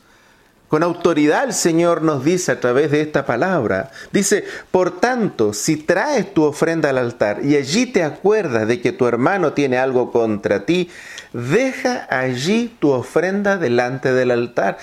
Con 0.68 0.82
autoridad 0.82 1.44
el 1.44 1.54
Señor 1.54 2.02
nos 2.02 2.24
dice 2.24 2.52
a 2.52 2.60
través 2.60 2.90
de 2.90 3.00
esta 3.00 3.24
palabra, 3.24 3.90
dice, 4.12 4.44
por 4.70 5.00
tanto, 5.00 5.54
si 5.54 5.76
traes 5.76 6.34
tu 6.34 6.44
ofrenda 6.44 6.90
al 6.90 6.98
altar 6.98 7.40
y 7.42 7.56
allí 7.56 7.86
te 7.86 8.04
acuerdas 8.04 8.68
de 8.68 8.82
que 8.82 8.92
tu 8.92 9.06
hermano 9.06 9.54
tiene 9.54 9.78
algo 9.78 10.12
contra 10.12 10.66
ti, 10.66 10.90
deja 11.32 12.06
allí 12.10 12.76
tu 12.78 12.90
ofrenda 12.90 13.56
delante 13.56 14.12
del 14.12 14.30
altar. 14.30 14.76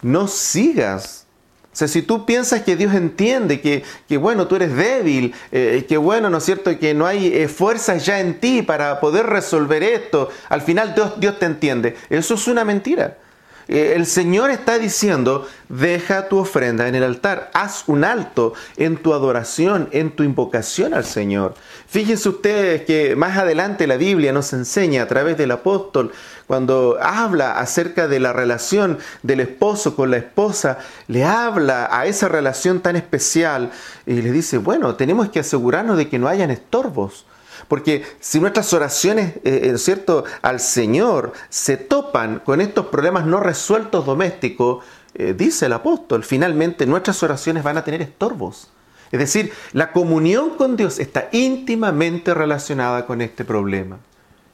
No 0.00 0.28
sigas. 0.28 1.26
O 1.74 1.76
sea, 1.78 1.88
si 1.88 2.00
tú 2.00 2.24
piensas 2.24 2.62
que 2.62 2.76
Dios 2.76 2.94
entiende 2.94 3.60
que, 3.60 3.84
que 4.08 4.16
bueno, 4.16 4.48
tú 4.48 4.56
eres 4.56 4.74
débil, 4.74 5.34
eh, 5.52 5.84
que 5.86 5.98
bueno, 5.98 6.30
¿no 6.30 6.38
es 6.38 6.44
cierto?, 6.44 6.76
que 6.78 6.94
no 6.94 7.06
hay 7.06 7.26
eh, 7.26 7.48
fuerzas 7.48 8.06
ya 8.06 8.18
en 8.20 8.40
ti 8.40 8.62
para 8.62 8.98
poder 8.98 9.26
resolver 9.26 9.82
esto, 9.82 10.30
al 10.48 10.62
final 10.62 10.94
Dios, 10.94 11.20
Dios 11.20 11.38
te 11.38 11.44
entiende. 11.44 11.96
Eso 12.08 12.34
es 12.34 12.48
una 12.48 12.64
mentira. 12.64 13.18
Eh, 13.68 13.92
el 13.94 14.06
Señor 14.06 14.50
está 14.50 14.78
diciendo, 14.78 15.46
deja 15.68 16.28
tu 16.28 16.38
ofrenda 16.38 16.88
en 16.88 16.94
el 16.94 17.04
altar, 17.04 17.50
haz 17.52 17.84
un 17.86 18.02
alto 18.02 18.54
en 18.78 18.96
tu 18.96 19.12
adoración, 19.12 19.90
en 19.92 20.10
tu 20.10 20.22
invocación 20.22 20.94
al 20.94 21.04
Señor. 21.04 21.54
Fíjense 21.86 22.30
ustedes 22.30 22.82
que 22.82 23.14
más 23.14 23.36
adelante 23.36 23.86
la 23.86 23.98
Biblia 23.98 24.32
nos 24.32 24.54
enseña 24.54 25.02
a 25.02 25.06
través 25.06 25.36
del 25.36 25.50
apóstol, 25.50 26.12
cuando 26.46 26.96
habla 26.98 27.58
acerca 27.58 28.08
de 28.08 28.20
la 28.20 28.32
relación 28.32 28.98
del 29.22 29.40
esposo 29.40 29.94
con 29.94 30.10
la 30.10 30.16
esposa, 30.16 30.78
le 31.06 31.24
habla 31.24 31.88
a 31.90 32.06
esa 32.06 32.26
relación 32.28 32.80
tan 32.80 32.96
especial 32.96 33.70
y 34.06 34.22
le 34.22 34.32
dice, 34.32 34.56
bueno, 34.56 34.94
tenemos 34.94 35.28
que 35.28 35.40
asegurarnos 35.40 35.98
de 35.98 36.08
que 36.08 36.18
no 36.18 36.26
hayan 36.26 36.50
estorbos. 36.50 37.26
Porque 37.66 38.04
si 38.20 38.40
nuestras 38.40 38.72
oraciones, 38.72 39.36
eh, 39.44 39.72
eh 39.74 39.78
cierto?, 39.78 40.24
al 40.42 40.60
Señor 40.60 41.32
se 41.48 41.76
topan 41.76 42.40
con 42.44 42.60
estos 42.60 42.86
problemas 42.86 43.26
no 43.26 43.40
resueltos 43.40 44.06
domésticos, 44.06 44.84
eh, 45.14 45.34
dice 45.36 45.66
el 45.66 45.72
apóstol, 45.72 46.22
finalmente 46.22 46.86
nuestras 46.86 47.22
oraciones 47.22 47.64
van 47.64 47.78
a 47.78 47.84
tener 47.84 48.02
estorbos. 48.02 48.68
Es 49.10 49.18
decir, 49.18 49.52
la 49.72 49.92
comunión 49.92 50.50
con 50.50 50.76
Dios 50.76 50.98
está 50.98 51.28
íntimamente 51.32 52.34
relacionada 52.34 53.06
con 53.06 53.22
este 53.22 53.44
problema. 53.44 53.98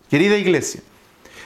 Querida 0.08 0.36
iglesia, 0.36 0.80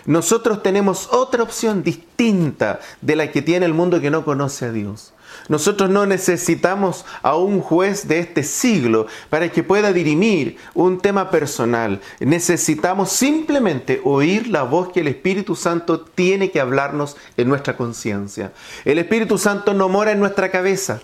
nosotros 0.04 0.62
tenemos 0.62 1.08
otra 1.10 1.42
opción 1.42 1.82
distinta 1.82 2.80
de 3.00 3.16
la 3.16 3.30
que 3.30 3.42
tiene 3.42 3.66
el 3.66 3.74
mundo 3.74 4.00
que 4.00 4.10
no 4.10 4.24
conoce 4.24 4.66
a 4.66 4.72
Dios. 4.72 5.12
Nosotros 5.48 5.90
no 5.90 6.06
necesitamos 6.06 7.04
a 7.22 7.36
un 7.36 7.60
juez 7.60 8.06
de 8.06 8.18
este 8.18 8.42
siglo 8.42 9.06
para 9.30 9.50
que 9.50 9.62
pueda 9.62 9.92
dirimir 9.92 10.58
un 10.74 10.98
tema 10.98 11.30
personal. 11.30 12.00
Necesitamos 12.20 13.10
simplemente 13.10 14.00
oír 14.04 14.48
la 14.48 14.62
voz 14.62 14.92
que 14.92 15.00
el 15.00 15.08
Espíritu 15.08 15.56
Santo 15.56 16.00
tiene 16.00 16.50
que 16.50 16.60
hablarnos 16.60 17.16
en 17.36 17.48
nuestra 17.48 17.76
conciencia. 17.76 18.52
El 18.84 18.98
Espíritu 18.98 19.38
Santo 19.38 19.74
no 19.74 19.88
mora 19.88 20.12
en 20.12 20.20
nuestra 20.20 20.50
cabeza. 20.50 21.00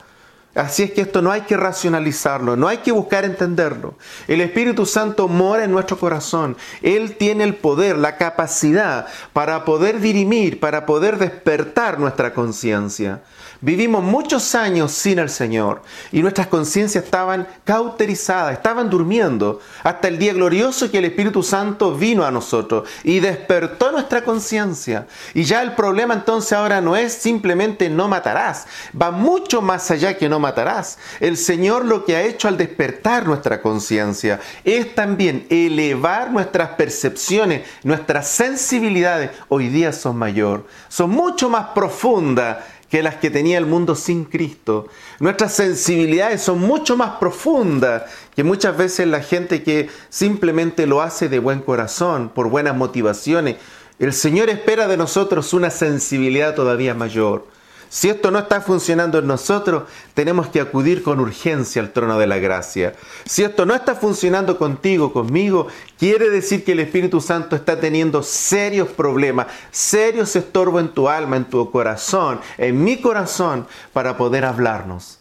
Así 0.55 0.85
es 0.85 0.93
que 0.93 1.01
esto 1.01 1.21
no 1.21 1.33
hay 1.33 1.43
que 1.43 1.57
racionalizarlo, 1.57 2.57
no 2.57 2.69
hay 2.69 2.79
que 2.79 2.93
buscar 2.93 3.25
entenderlo. 3.25 3.95
El 4.29 4.41
Espíritu 4.41 4.87
Santo 4.87 5.27
mora 5.27 5.65
en 5.65 5.73
nuestro 5.73 5.99
corazón. 5.99 6.57
Él 6.81 7.17
tiene 7.17 7.43
el 7.43 7.57
poder, 7.57 7.99
la 7.99 8.17
capacidad 8.17 9.07
para 9.33 9.65
poder 9.65 10.01
dirimir, 10.01 10.61
para 10.61 10.87
poder 10.87 11.19
despertar 11.19 11.99
nuestra 11.99 12.33
conciencia. 12.35 13.23
Vivimos 13.65 14.05
muchos 14.05 14.55
años 14.55 14.93
sin 14.93 15.19
el 15.19 15.31
Señor 15.31 15.81
y 16.13 16.21
nuestras 16.21 16.49
conciencias 16.49 17.05
estaban 17.05 17.49
cauterizadas, 17.65 18.53
estaban 18.53 18.91
durmiendo, 18.91 19.61
hasta 19.83 20.09
el 20.09 20.19
día 20.19 20.35
glorioso 20.35 20.91
que 20.91 20.99
el 20.99 21.07
Espíritu 21.07 21.43
Santo 21.43 21.95
vino 21.95 22.27
a 22.27 22.31
nosotros 22.31 22.87
y 23.05 23.21
despertó 23.21 23.91
nuestra 23.91 24.23
conciencia. 24.23 25.07
Y 25.33 25.45
ya 25.45 25.63
el 25.63 25.73
problema 25.73 26.13
entonces 26.13 26.53
ahora 26.53 26.83
no 26.83 26.95
es 26.95 27.15
simplemente 27.15 27.89
no 27.89 28.07
matarás, 28.07 28.67
va 29.01 29.11
mucho 29.11 29.63
más 29.63 29.91
allá 29.91 30.19
que 30.19 30.29
no 30.29 30.39
matarás. 30.45 30.99
El 31.21 31.39
Señor 31.39 31.87
lo 31.87 32.05
que 32.05 32.17
ha 32.17 32.23
hecho 32.23 32.49
al 32.49 32.59
despertar 32.59 33.27
nuestra 33.27 33.63
conciencia 33.63 34.41
es 34.63 34.95
también 34.95 35.47
elevar 35.49 36.31
nuestras 36.31 36.71
percepciones, 36.71 37.63
nuestras 37.83 38.29
sensibilidades, 38.29 39.31
hoy 39.49 39.69
día 39.69 39.93
son 39.93 40.17
mayor, 40.17 40.67
son 40.89 41.11
mucho 41.11 41.49
más 41.49 41.69
profundas 41.75 42.59
que 42.91 43.03
las 43.03 43.17
que 43.17 43.31
tenía 43.31 43.57
el 43.59 43.67
mundo 43.67 43.95
sin 43.95 44.25
Cristo. 44.25 44.87
Nuestras 45.19 45.55
sensibilidades 45.55 46.43
son 46.43 46.61
mucho 46.61 46.97
más 46.97 47.17
profundas 47.19 48.03
que 48.37 48.45
muchas 48.45 48.77
veces 48.77 49.09
la 49.09 49.21
gente 49.21 49.63
que 49.63 49.89
simplemente 50.11 50.87
lo 50.87 51.01
hace 51.01 51.29
de 51.29 51.39
buen 51.39 51.61
corazón, 51.61 52.29
por 52.29 52.51
buenas 52.51 52.77
motivaciones. 52.77 53.57
El 53.99 54.13
Señor 54.13 54.51
espera 54.51 54.87
de 54.89 54.97
nosotros 54.97 55.55
una 55.55 55.71
sensibilidad 55.71 56.55
todavía 56.55 56.95
mayor. 56.95 57.47
Si 57.89 58.09
esto 58.09 58.31
no 58.31 58.39
está 58.39 58.61
funcionando 58.61 59.19
en 59.19 59.27
nosotros, 59.27 59.85
tenemos 60.15 60.49
que 60.49 60.61
acudir 60.61 61.03
con 61.03 61.21
urgencia 61.21 61.81
al 61.81 61.93
trono 61.93 62.19
de 62.19 62.27
la 62.27 62.39
gracia. 62.39 62.95
Si 63.25 63.43
esto 63.43 63.67
no 63.67 63.75
está 63.75 63.95
funcionando 63.95 64.59
contigo, 64.59 65.13
conmigo, 65.13 65.69
quiere 65.99 66.31
decir 66.31 66.65
que 66.65 66.73
el 66.73 66.81
Espíritu 66.81 67.21
Santo 67.21 67.57
está 67.57 67.79
teniendo 67.79 68.23
serios 68.23 68.89
problemas, 68.89 69.47
serios 69.71 70.35
estorbos 70.37 70.81
en 70.81 70.89
tu 70.89 71.09
alma, 71.09 71.37
en 71.37 71.45
tu 71.45 71.71
corazón, 71.71 72.41
en 72.59 72.83
mi 72.83 73.01
corazón, 73.01 73.67
para 73.93 74.17
poder 74.17 74.45
hablarnos. 74.45 75.21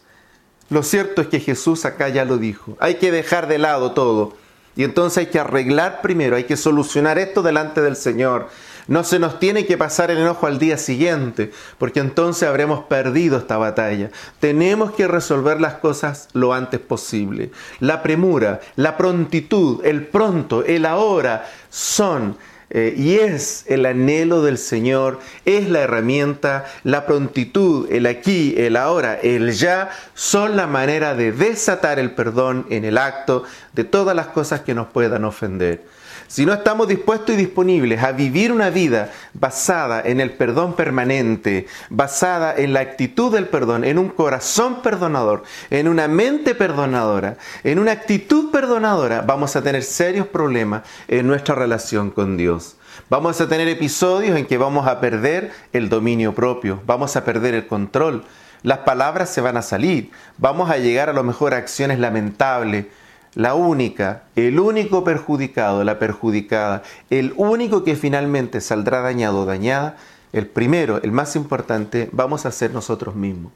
Lo 0.70 0.82
cierto 0.82 1.20
es 1.22 1.28
que 1.28 1.40
Jesús 1.40 1.84
acá 1.84 2.08
ya 2.08 2.24
lo 2.24 2.38
dijo. 2.38 2.76
Hay 2.80 2.96
que 2.96 3.12
dejar 3.12 3.46
de 3.46 3.58
lado 3.58 3.92
todo. 3.92 4.34
Y 4.76 4.82
entonces 4.82 5.18
hay 5.18 5.26
que 5.26 5.38
arreglar 5.38 6.02
primero, 6.02 6.36
hay 6.36 6.44
que 6.44 6.56
solucionar 6.56 7.18
esto 7.18 7.42
delante 7.42 7.80
del 7.80 7.96
Señor. 7.96 8.48
No 8.86 9.02
se 9.02 9.18
nos 9.18 9.38
tiene 9.38 9.64
que 9.64 9.78
pasar 9.78 10.10
el 10.10 10.18
enojo 10.18 10.46
al 10.46 10.58
día 10.58 10.76
siguiente, 10.76 11.50
porque 11.78 12.00
entonces 12.00 12.48
habremos 12.48 12.84
perdido 12.84 13.38
esta 13.38 13.56
batalla. 13.56 14.10
Tenemos 14.40 14.92
que 14.92 15.08
resolver 15.08 15.60
las 15.60 15.74
cosas 15.74 16.28
lo 16.34 16.52
antes 16.52 16.80
posible. 16.80 17.50
La 17.80 18.02
premura, 18.02 18.60
la 18.76 18.96
prontitud, 18.96 19.84
el 19.84 20.06
pronto, 20.06 20.64
el 20.64 20.84
ahora 20.84 21.50
son 21.70 22.36
eh, 22.70 22.94
y 22.96 23.14
es 23.14 23.64
el 23.68 23.86
anhelo 23.86 24.42
del 24.42 24.58
Señor, 24.58 25.20
es 25.44 25.68
la 25.70 25.80
herramienta, 25.80 26.64
la 26.82 27.06
prontitud, 27.06 27.90
el 27.92 28.04
aquí, 28.06 28.54
el 28.56 28.76
ahora, 28.76 29.14
el 29.14 29.52
ya, 29.52 29.90
son 30.14 30.56
la 30.56 30.66
manera 30.66 31.14
de 31.14 31.30
desatar 31.30 31.98
el 31.98 32.12
perdón 32.12 32.66
en 32.70 32.84
el 32.84 32.98
acto 32.98 33.44
de 33.74 33.84
todas 33.84 34.16
las 34.16 34.26
cosas 34.28 34.62
que 34.62 34.74
nos 34.74 34.88
puedan 34.88 35.24
ofender. 35.24 35.84
Si 36.26 36.46
no 36.46 36.52
estamos 36.52 36.88
dispuestos 36.88 37.34
y 37.34 37.38
disponibles 37.38 38.02
a 38.02 38.12
vivir 38.12 38.50
una 38.50 38.70
vida 38.70 39.12
basada 39.34 40.02
en 40.04 40.20
el 40.20 40.32
perdón 40.32 40.74
permanente, 40.74 41.66
basada 41.90 42.54
en 42.56 42.72
la 42.72 42.80
actitud 42.80 43.32
del 43.32 43.46
perdón, 43.46 43.84
en 43.84 43.98
un 43.98 44.08
corazón 44.08 44.82
perdonador, 44.82 45.44
en 45.70 45.88
una 45.88 46.08
mente 46.08 46.54
perdonadora, 46.54 47.36
en 47.62 47.78
una 47.78 47.92
actitud 47.92 48.50
perdonadora, 48.50 49.22
vamos 49.22 49.54
a 49.56 49.62
tener 49.62 49.82
serios 49.82 50.26
problemas 50.26 50.82
en 51.08 51.26
nuestra 51.26 51.54
relación 51.54 52.10
con 52.10 52.36
Dios. 52.36 52.76
Vamos 53.10 53.40
a 53.40 53.48
tener 53.48 53.68
episodios 53.68 54.38
en 54.38 54.46
que 54.46 54.58
vamos 54.58 54.86
a 54.86 55.00
perder 55.00 55.52
el 55.72 55.88
dominio 55.88 56.34
propio, 56.34 56.80
vamos 56.86 57.16
a 57.16 57.24
perder 57.24 57.54
el 57.54 57.66
control, 57.66 58.24
las 58.62 58.78
palabras 58.78 59.28
se 59.28 59.42
van 59.42 59.58
a 59.58 59.62
salir, 59.62 60.10
vamos 60.38 60.70
a 60.70 60.78
llegar 60.78 61.10
a 61.10 61.12
lo 61.12 61.22
mejor 61.22 61.52
a 61.52 61.58
acciones 61.58 61.98
lamentables, 61.98 62.86
la 63.34 63.54
única, 63.54 64.24
el 64.36 64.60
único 64.60 65.04
perjudicado, 65.04 65.82
la 65.84 65.98
perjudicada, 65.98 66.82
el 67.10 67.32
único 67.36 67.84
que 67.84 67.96
finalmente 67.96 68.60
saldrá 68.60 69.00
dañado 69.00 69.40
o 69.40 69.44
dañada, 69.44 69.96
el 70.32 70.46
primero, 70.46 71.00
el 71.02 71.12
más 71.12 71.36
importante, 71.36 72.08
vamos 72.12 72.46
a 72.46 72.52
ser 72.52 72.72
nosotros 72.72 73.14
mismos. 73.14 73.52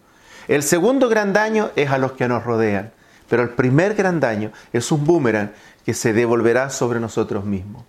El 0.48 0.62
segundo 0.62 1.08
gran 1.08 1.32
daño 1.32 1.70
es 1.76 1.90
a 1.90 1.98
los 1.98 2.12
que 2.12 2.28
nos 2.28 2.44
rodean, 2.44 2.92
pero 3.28 3.42
el 3.42 3.50
primer 3.50 3.94
gran 3.94 4.20
daño 4.20 4.52
es 4.72 4.90
un 4.90 5.04
boomerang 5.04 5.52
que 5.84 5.94
se 5.94 6.12
devolverá 6.12 6.70
sobre 6.70 7.00
nosotros 7.00 7.44
mismos. 7.44 7.84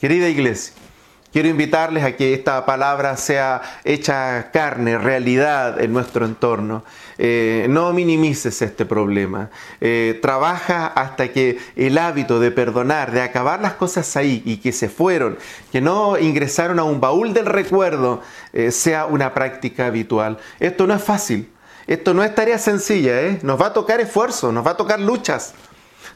Querida 0.00 0.28
iglesia, 0.28 0.74
Quiero 1.32 1.48
invitarles 1.48 2.04
a 2.04 2.14
que 2.14 2.34
esta 2.34 2.66
palabra 2.66 3.16
sea 3.16 3.62
hecha 3.84 4.50
carne, 4.52 4.98
realidad 4.98 5.80
en 5.80 5.90
nuestro 5.90 6.26
entorno. 6.26 6.84
Eh, 7.18 7.66
no 7.68 7.92
minimices 7.92 8.62
este 8.62 8.86
problema. 8.86 9.50
Eh, 9.80 10.18
trabaja 10.22 10.86
hasta 10.86 11.28
que 11.28 11.58
el 11.76 11.98
hábito 11.98 12.40
de 12.40 12.50
perdonar, 12.50 13.12
de 13.12 13.22
acabar 13.22 13.60
las 13.60 13.74
cosas 13.74 14.16
ahí 14.16 14.42
y 14.44 14.58
que 14.58 14.72
se 14.72 14.88
fueron, 14.88 15.38
que 15.70 15.80
no 15.80 16.18
ingresaron 16.18 16.78
a 16.78 16.84
un 16.84 17.00
baúl 17.00 17.32
del 17.34 17.46
recuerdo, 17.46 18.22
eh, 18.52 18.70
sea 18.70 19.06
una 19.06 19.34
práctica 19.34 19.86
habitual. 19.86 20.38
Esto 20.60 20.86
no 20.86 20.94
es 20.94 21.02
fácil. 21.02 21.48
Esto 21.86 22.14
no 22.14 22.22
es 22.22 22.34
tarea 22.34 22.58
sencilla. 22.58 23.38
Nos 23.42 23.60
va 23.60 23.66
a 23.66 23.72
tocar 23.72 24.00
esfuerzo, 24.00 24.52
nos 24.52 24.66
va 24.66 24.72
a 24.72 24.76
tocar 24.76 25.00
luchas. 25.00 25.54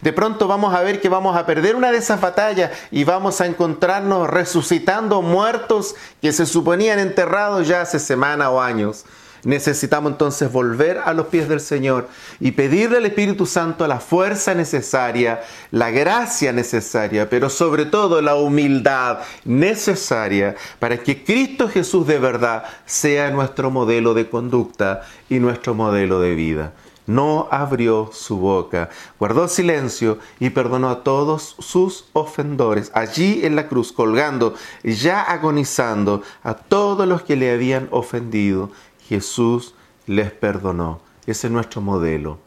De 0.01 0.13
pronto 0.13 0.47
vamos 0.47 0.75
a 0.75 0.83
ver 0.83 1.01
que 1.01 1.09
vamos 1.09 1.37
a 1.37 1.47
perder 1.47 1.75
una 1.75 1.91
de 1.91 1.99
esas 1.99 2.21
batallas 2.21 2.71
y 2.91 3.05
vamos 3.05 3.41
a 3.41 3.47
encontrarnos 3.47 4.29
resucitando 4.29 5.23
muertos 5.23 5.95
que 6.21 6.33
se 6.33 6.47
suponían 6.47 6.99
enterrados 6.99 7.67
ya 7.67 7.81
hace 7.81 7.99
semanas 7.99 8.49
o 8.49 8.61
años. 8.61 9.05
Necesitamos 9.47 10.11
entonces 10.11 10.51
volver 10.51 10.99
a 11.05 11.15
los 11.15 11.29
pies 11.29 11.49
del 11.49 11.61
Señor 11.61 12.09
y 12.41 12.51
pedirle 12.51 12.97
al 12.97 13.07
Espíritu 13.07 13.47
Santo 13.47 13.87
la 13.87 14.01
fuerza 14.01 14.55
necesaria, 14.57 15.41
la 15.71 15.93
gracia 15.93 16.53
necesaria, 16.53 17.31
pero 17.31 17.49
sobre 17.49 17.85
todo 17.85 18.21
la 18.21 18.35
humildad 18.35 19.21
necesaria 19.45 20.57
para 20.81 20.99
que 20.99 21.23
Cristo 21.23 21.69
Jesús 21.69 22.09
de 22.09 22.19
verdad 22.19 22.65
sea 22.87 23.31
nuestro 23.31 23.71
modelo 23.71 24.15
de 24.15 24.29
conducta 24.29 25.03
y 25.29 25.39
nuestro 25.39 25.75
modelo 25.75 26.19
de 26.19 26.35
vida 26.35 26.73
no 27.07 27.49
abrió 27.51 28.11
su 28.13 28.39
boca, 28.39 28.91
guardó 29.19 29.49
silencio 29.49 30.19
y 30.41 30.51
perdonó 30.51 30.91
a 30.91 31.05
todos 31.05 31.57
sus 31.59 32.07
ofendores, 32.13 32.91
allí 32.95 33.45
en 33.45 33.57
la 33.57 33.69
cruz, 33.69 33.93
colgando, 33.93 34.55
ya 34.83 35.23
agonizando 35.23 36.23
a 36.43 36.55
todos 36.55 37.07
los 37.07 37.23
que 37.23 37.37
le 37.37 37.53
habían 37.53 37.89
ofendido. 37.91 38.71
Jesús 39.09 39.75
les 40.07 40.33
perdonó. 40.33 41.01
Ese 41.27 41.47
es 41.47 41.53
nuestro 41.53 41.81
modelo. 41.81 42.39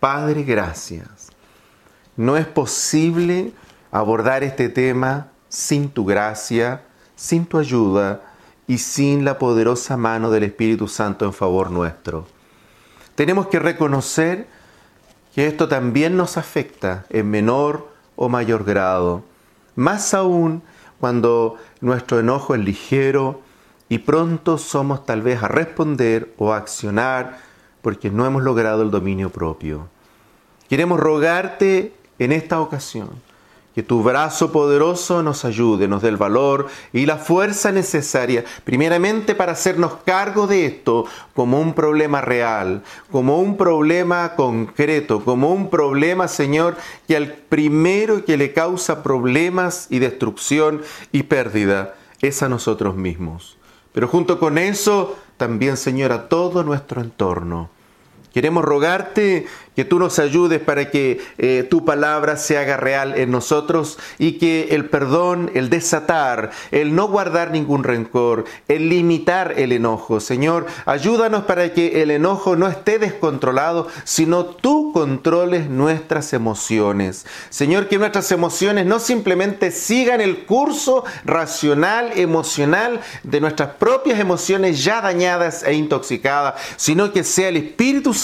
Padre, 0.00 0.42
gracias. 0.42 1.30
No 2.16 2.36
es 2.36 2.46
posible 2.46 3.52
abordar 3.90 4.44
este 4.44 4.68
tema 4.68 5.28
sin 5.48 5.88
tu 5.88 6.04
gracia, 6.04 6.82
sin 7.16 7.46
tu 7.46 7.58
ayuda 7.58 8.22
y 8.66 8.78
sin 8.78 9.24
la 9.24 9.38
poderosa 9.38 9.96
mano 9.96 10.30
del 10.30 10.44
Espíritu 10.44 10.88
Santo 10.88 11.24
en 11.24 11.32
favor 11.32 11.70
nuestro. 11.70 12.26
Tenemos 13.14 13.46
que 13.48 13.58
reconocer 13.58 14.46
que 15.34 15.46
esto 15.46 15.68
también 15.68 16.16
nos 16.16 16.36
afecta 16.36 17.06
en 17.10 17.30
menor 17.30 17.88
o 18.16 18.28
mayor 18.28 18.64
grado, 18.64 19.24
más 19.76 20.14
aún 20.14 20.62
cuando 21.00 21.56
nuestro 21.80 22.20
enojo 22.20 22.54
es 22.54 22.60
ligero, 22.60 23.42
y 23.88 23.98
pronto 23.98 24.58
somos 24.58 25.04
tal 25.04 25.22
vez 25.22 25.42
a 25.42 25.48
responder 25.48 26.32
o 26.38 26.52
a 26.52 26.56
accionar 26.56 27.38
porque 27.82 28.10
no 28.10 28.24
hemos 28.26 28.42
logrado 28.42 28.82
el 28.82 28.90
dominio 28.90 29.30
propio. 29.30 29.88
Queremos 30.68 30.98
rogarte 30.98 31.94
en 32.18 32.32
esta 32.32 32.60
ocasión 32.60 33.10
que 33.74 33.82
tu 33.82 34.02
brazo 34.02 34.52
poderoso 34.52 35.22
nos 35.22 35.44
ayude, 35.44 35.88
nos 35.88 36.02
dé 36.02 36.08
el 36.08 36.16
valor 36.16 36.68
y 36.92 37.06
la 37.06 37.16
fuerza 37.16 37.72
necesaria, 37.72 38.44
primeramente 38.62 39.34
para 39.34 39.52
hacernos 39.52 39.96
cargo 40.04 40.46
de 40.46 40.66
esto 40.66 41.06
como 41.34 41.60
un 41.60 41.74
problema 41.74 42.20
real, 42.20 42.82
como 43.10 43.40
un 43.40 43.56
problema 43.56 44.34
concreto, 44.36 45.24
como 45.24 45.52
un 45.52 45.70
problema, 45.70 46.28
Señor, 46.28 46.76
que 47.08 47.16
al 47.16 47.32
primero 47.32 48.24
que 48.24 48.36
le 48.36 48.52
causa 48.52 49.02
problemas 49.02 49.88
y 49.90 49.98
destrucción 49.98 50.82
y 51.10 51.24
pérdida 51.24 51.94
es 52.20 52.42
a 52.42 52.48
nosotros 52.48 52.94
mismos. 52.94 53.58
Pero 53.92 54.08
junto 54.08 54.38
con 54.38 54.58
eso, 54.58 55.16
también, 55.36 55.76
Señor, 55.76 56.12
a 56.12 56.28
todo 56.28 56.62
nuestro 56.62 57.00
entorno. 57.00 57.70
Queremos 58.34 58.64
rogarte 58.64 59.46
que 59.76 59.84
tú 59.84 60.00
nos 60.00 60.18
ayudes 60.18 60.60
para 60.60 60.90
que 60.90 61.20
eh, 61.38 61.64
tu 61.68 61.84
palabra 61.84 62.36
se 62.36 62.58
haga 62.58 62.76
real 62.76 63.16
en 63.16 63.30
nosotros 63.30 63.96
y 64.18 64.38
que 64.38 64.68
el 64.70 64.88
perdón, 64.88 65.52
el 65.54 65.70
desatar, 65.70 66.50
el 66.72 66.96
no 66.96 67.06
guardar 67.06 67.52
ningún 67.52 67.84
rencor, 67.84 68.44
el 68.66 68.88
limitar 68.88 69.54
el 69.56 69.70
enojo. 69.70 70.18
Señor, 70.18 70.66
ayúdanos 70.84 71.44
para 71.44 71.72
que 71.72 72.02
el 72.02 72.10
enojo 72.10 72.56
no 72.56 72.66
esté 72.66 72.98
descontrolado, 72.98 73.86
sino 74.02 74.46
tú 74.46 74.90
controles 74.92 75.70
nuestras 75.70 76.32
emociones. 76.32 77.26
Señor, 77.50 77.86
que 77.86 77.98
nuestras 77.98 78.32
emociones 78.32 78.84
no 78.84 78.98
simplemente 78.98 79.70
sigan 79.70 80.20
el 80.20 80.44
curso 80.44 81.04
racional, 81.24 82.10
emocional 82.16 83.00
de 83.22 83.40
nuestras 83.40 83.70
propias 83.76 84.18
emociones 84.18 84.82
ya 84.82 85.00
dañadas 85.00 85.62
e 85.62 85.74
intoxicadas, 85.74 86.54
sino 86.76 87.12
que 87.12 87.22
sea 87.22 87.48
el 87.48 87.58
Espíritu 87.58 88.12
Santo 88.12 88.23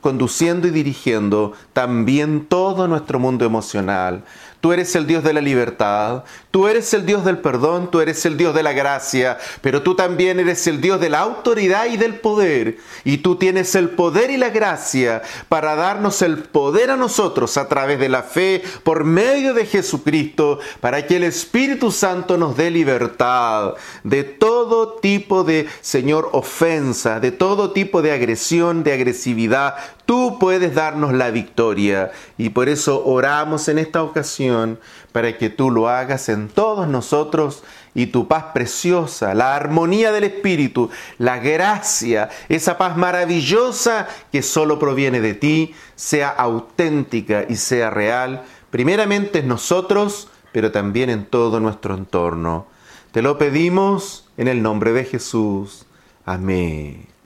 conduciendo 0.00 0.68
dirigiendo 0.70 1.52
también 1.72 2.46
todo 2.46 2.88
nuestro 2.88 3.18
mundo 3.18 3.44
emocional. 3.44 4.24
Tú 4.60 4.72
eres 4.72 4.96
el 4.96 5.06
Dios 5.06 5.22
de 5.22 5.32
la 5.32 5.40
libertad, 5.40 6.24
tú 6.50 6.66
eres 6.66 6.92
el 6.92 7.06
Dios 7.06 7.24
del 7.24 7.38
perdón, 7.38 7.92
tú 7.92 8.00
eres 8.00 8.26
el 8.26 8.36
Dios 8.36 8.54
de 8.56 8.64
la 8.64 8.72
gracia, 8.72 9.38
pero 9.60 9.82
tú 9.82 9.94
también 9.94 10.40
eres 10.40 10.66
el 10.66 10.80
Dios 10.80 11.00
de 11.00 11.10
la 11.10 11.20
autoridad 11.20 11.86
y 11.86 11.96
del 11.96 12.16
poder. 12.16 12.78
Y 13.04 13.18
tú 13.18 13.36
tienes 13.36 13.76
el 13.76 13.90
poder 13.90 14.30
y 14.30 14.36
la 14.36 14.50
gracia 14.50 15.22
para 15.48 15.76
darnos 15.76 16.22
el 16.22 16.38
poder 16.38 16.90
a 16.90 16.96
nosotros 16.96 17.56
a 17.56 17.68
través 17.68 18.00
de 18.00 18.08
la 18.08 18.24
fe 18.24 18.64
por 18.82 19.04
medio 19.04 19.54
de 19.54 19.64
Jesucristo, 19.64 20.58
para 20.80 21.06
que 21.06 21.16
el 21.16 21.24
Espíritu 21.24 21.92
Santo 21.92 22.36
nos 22.36 22.56
dé 22.56 22.72
libertad 22.72 23.74
de 24.02 24.24
todo 24.24 24.94
tipo 24.94 25.44
de, 25.44 25.68
Señor, 25.82 26.30
ofensa, 26.32 27.20
de 27.20 27.30
todo 27.30 27.70
tipo 27.70 28.02
de 28.02 28.10
agresión, 28.10 28.82
de 28.82 28.92
agresividad. 28.92 29.76
Tú 30.08 30.38
puedes 30.38 30.74
darnos 30.74 31.12
la 31.12 31.30
victoria 31.30 32.12
y 32.38 32.48
por 32.48 32.70
eso 32.70 33.04
oramos 33.04 33.68
en 33.68 33.78
esta 33.78 34.02
ocasión 34.02 34.80
para 35.12 35.36
que 35.36 35.50
tú 35.50 35.70
lo 35.70 35.90
hagas 35.90 36.30
en 36.30 36.48
todos 36.48 36.88
nosotros 36.88 37.62
y 37.94 38.06
tu 38.06 38.26
paz 38.26 38.46
preciosa, 38.54 39.34
la 39.34 39.54
armonía 39.54 40.10
del 40.10 40.24
Espíritu, 40.24 40.88
la 41.18 41.40
gracia, 41.40 42.30
esa 42.48 42.78
paz 42.78 42.96
maravillosa 42.96 44.08
que 44.32 44.40
solo 44.40 44.78
proviene 44.78 45.20
de 45.20 45.34
ti, 45.34 45.74
sea 45.94 46.30
auténtica 46.30 47.44
y 47.46 47.56
sea 47.56 47.90
real, 47.90 48.44
primeramente 48.70 49.40
en 49.40 49.48
nosotros, 49.48 50.30
pero 50.52 50.72
también 50.72 51.10
en 51.10 51.26
todo 51.26 51.60
nuestro 51.60 51.94
entorno. 51.94 52.66
Te 53.12 53.20
lo 53.20 53.36
pedimos 53.36 54.26
en 54.38 54.48
el 54.48 54.62
nombre 54.62 54.94
de 54.94 55.04
Jesús. 55.04 55.84
Amén. 56.24 57.17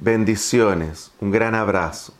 Bendiciones, 0.00 1.10
un 1.20 1.30
gran 1.30 1.54
abrazo. 1.54 2.12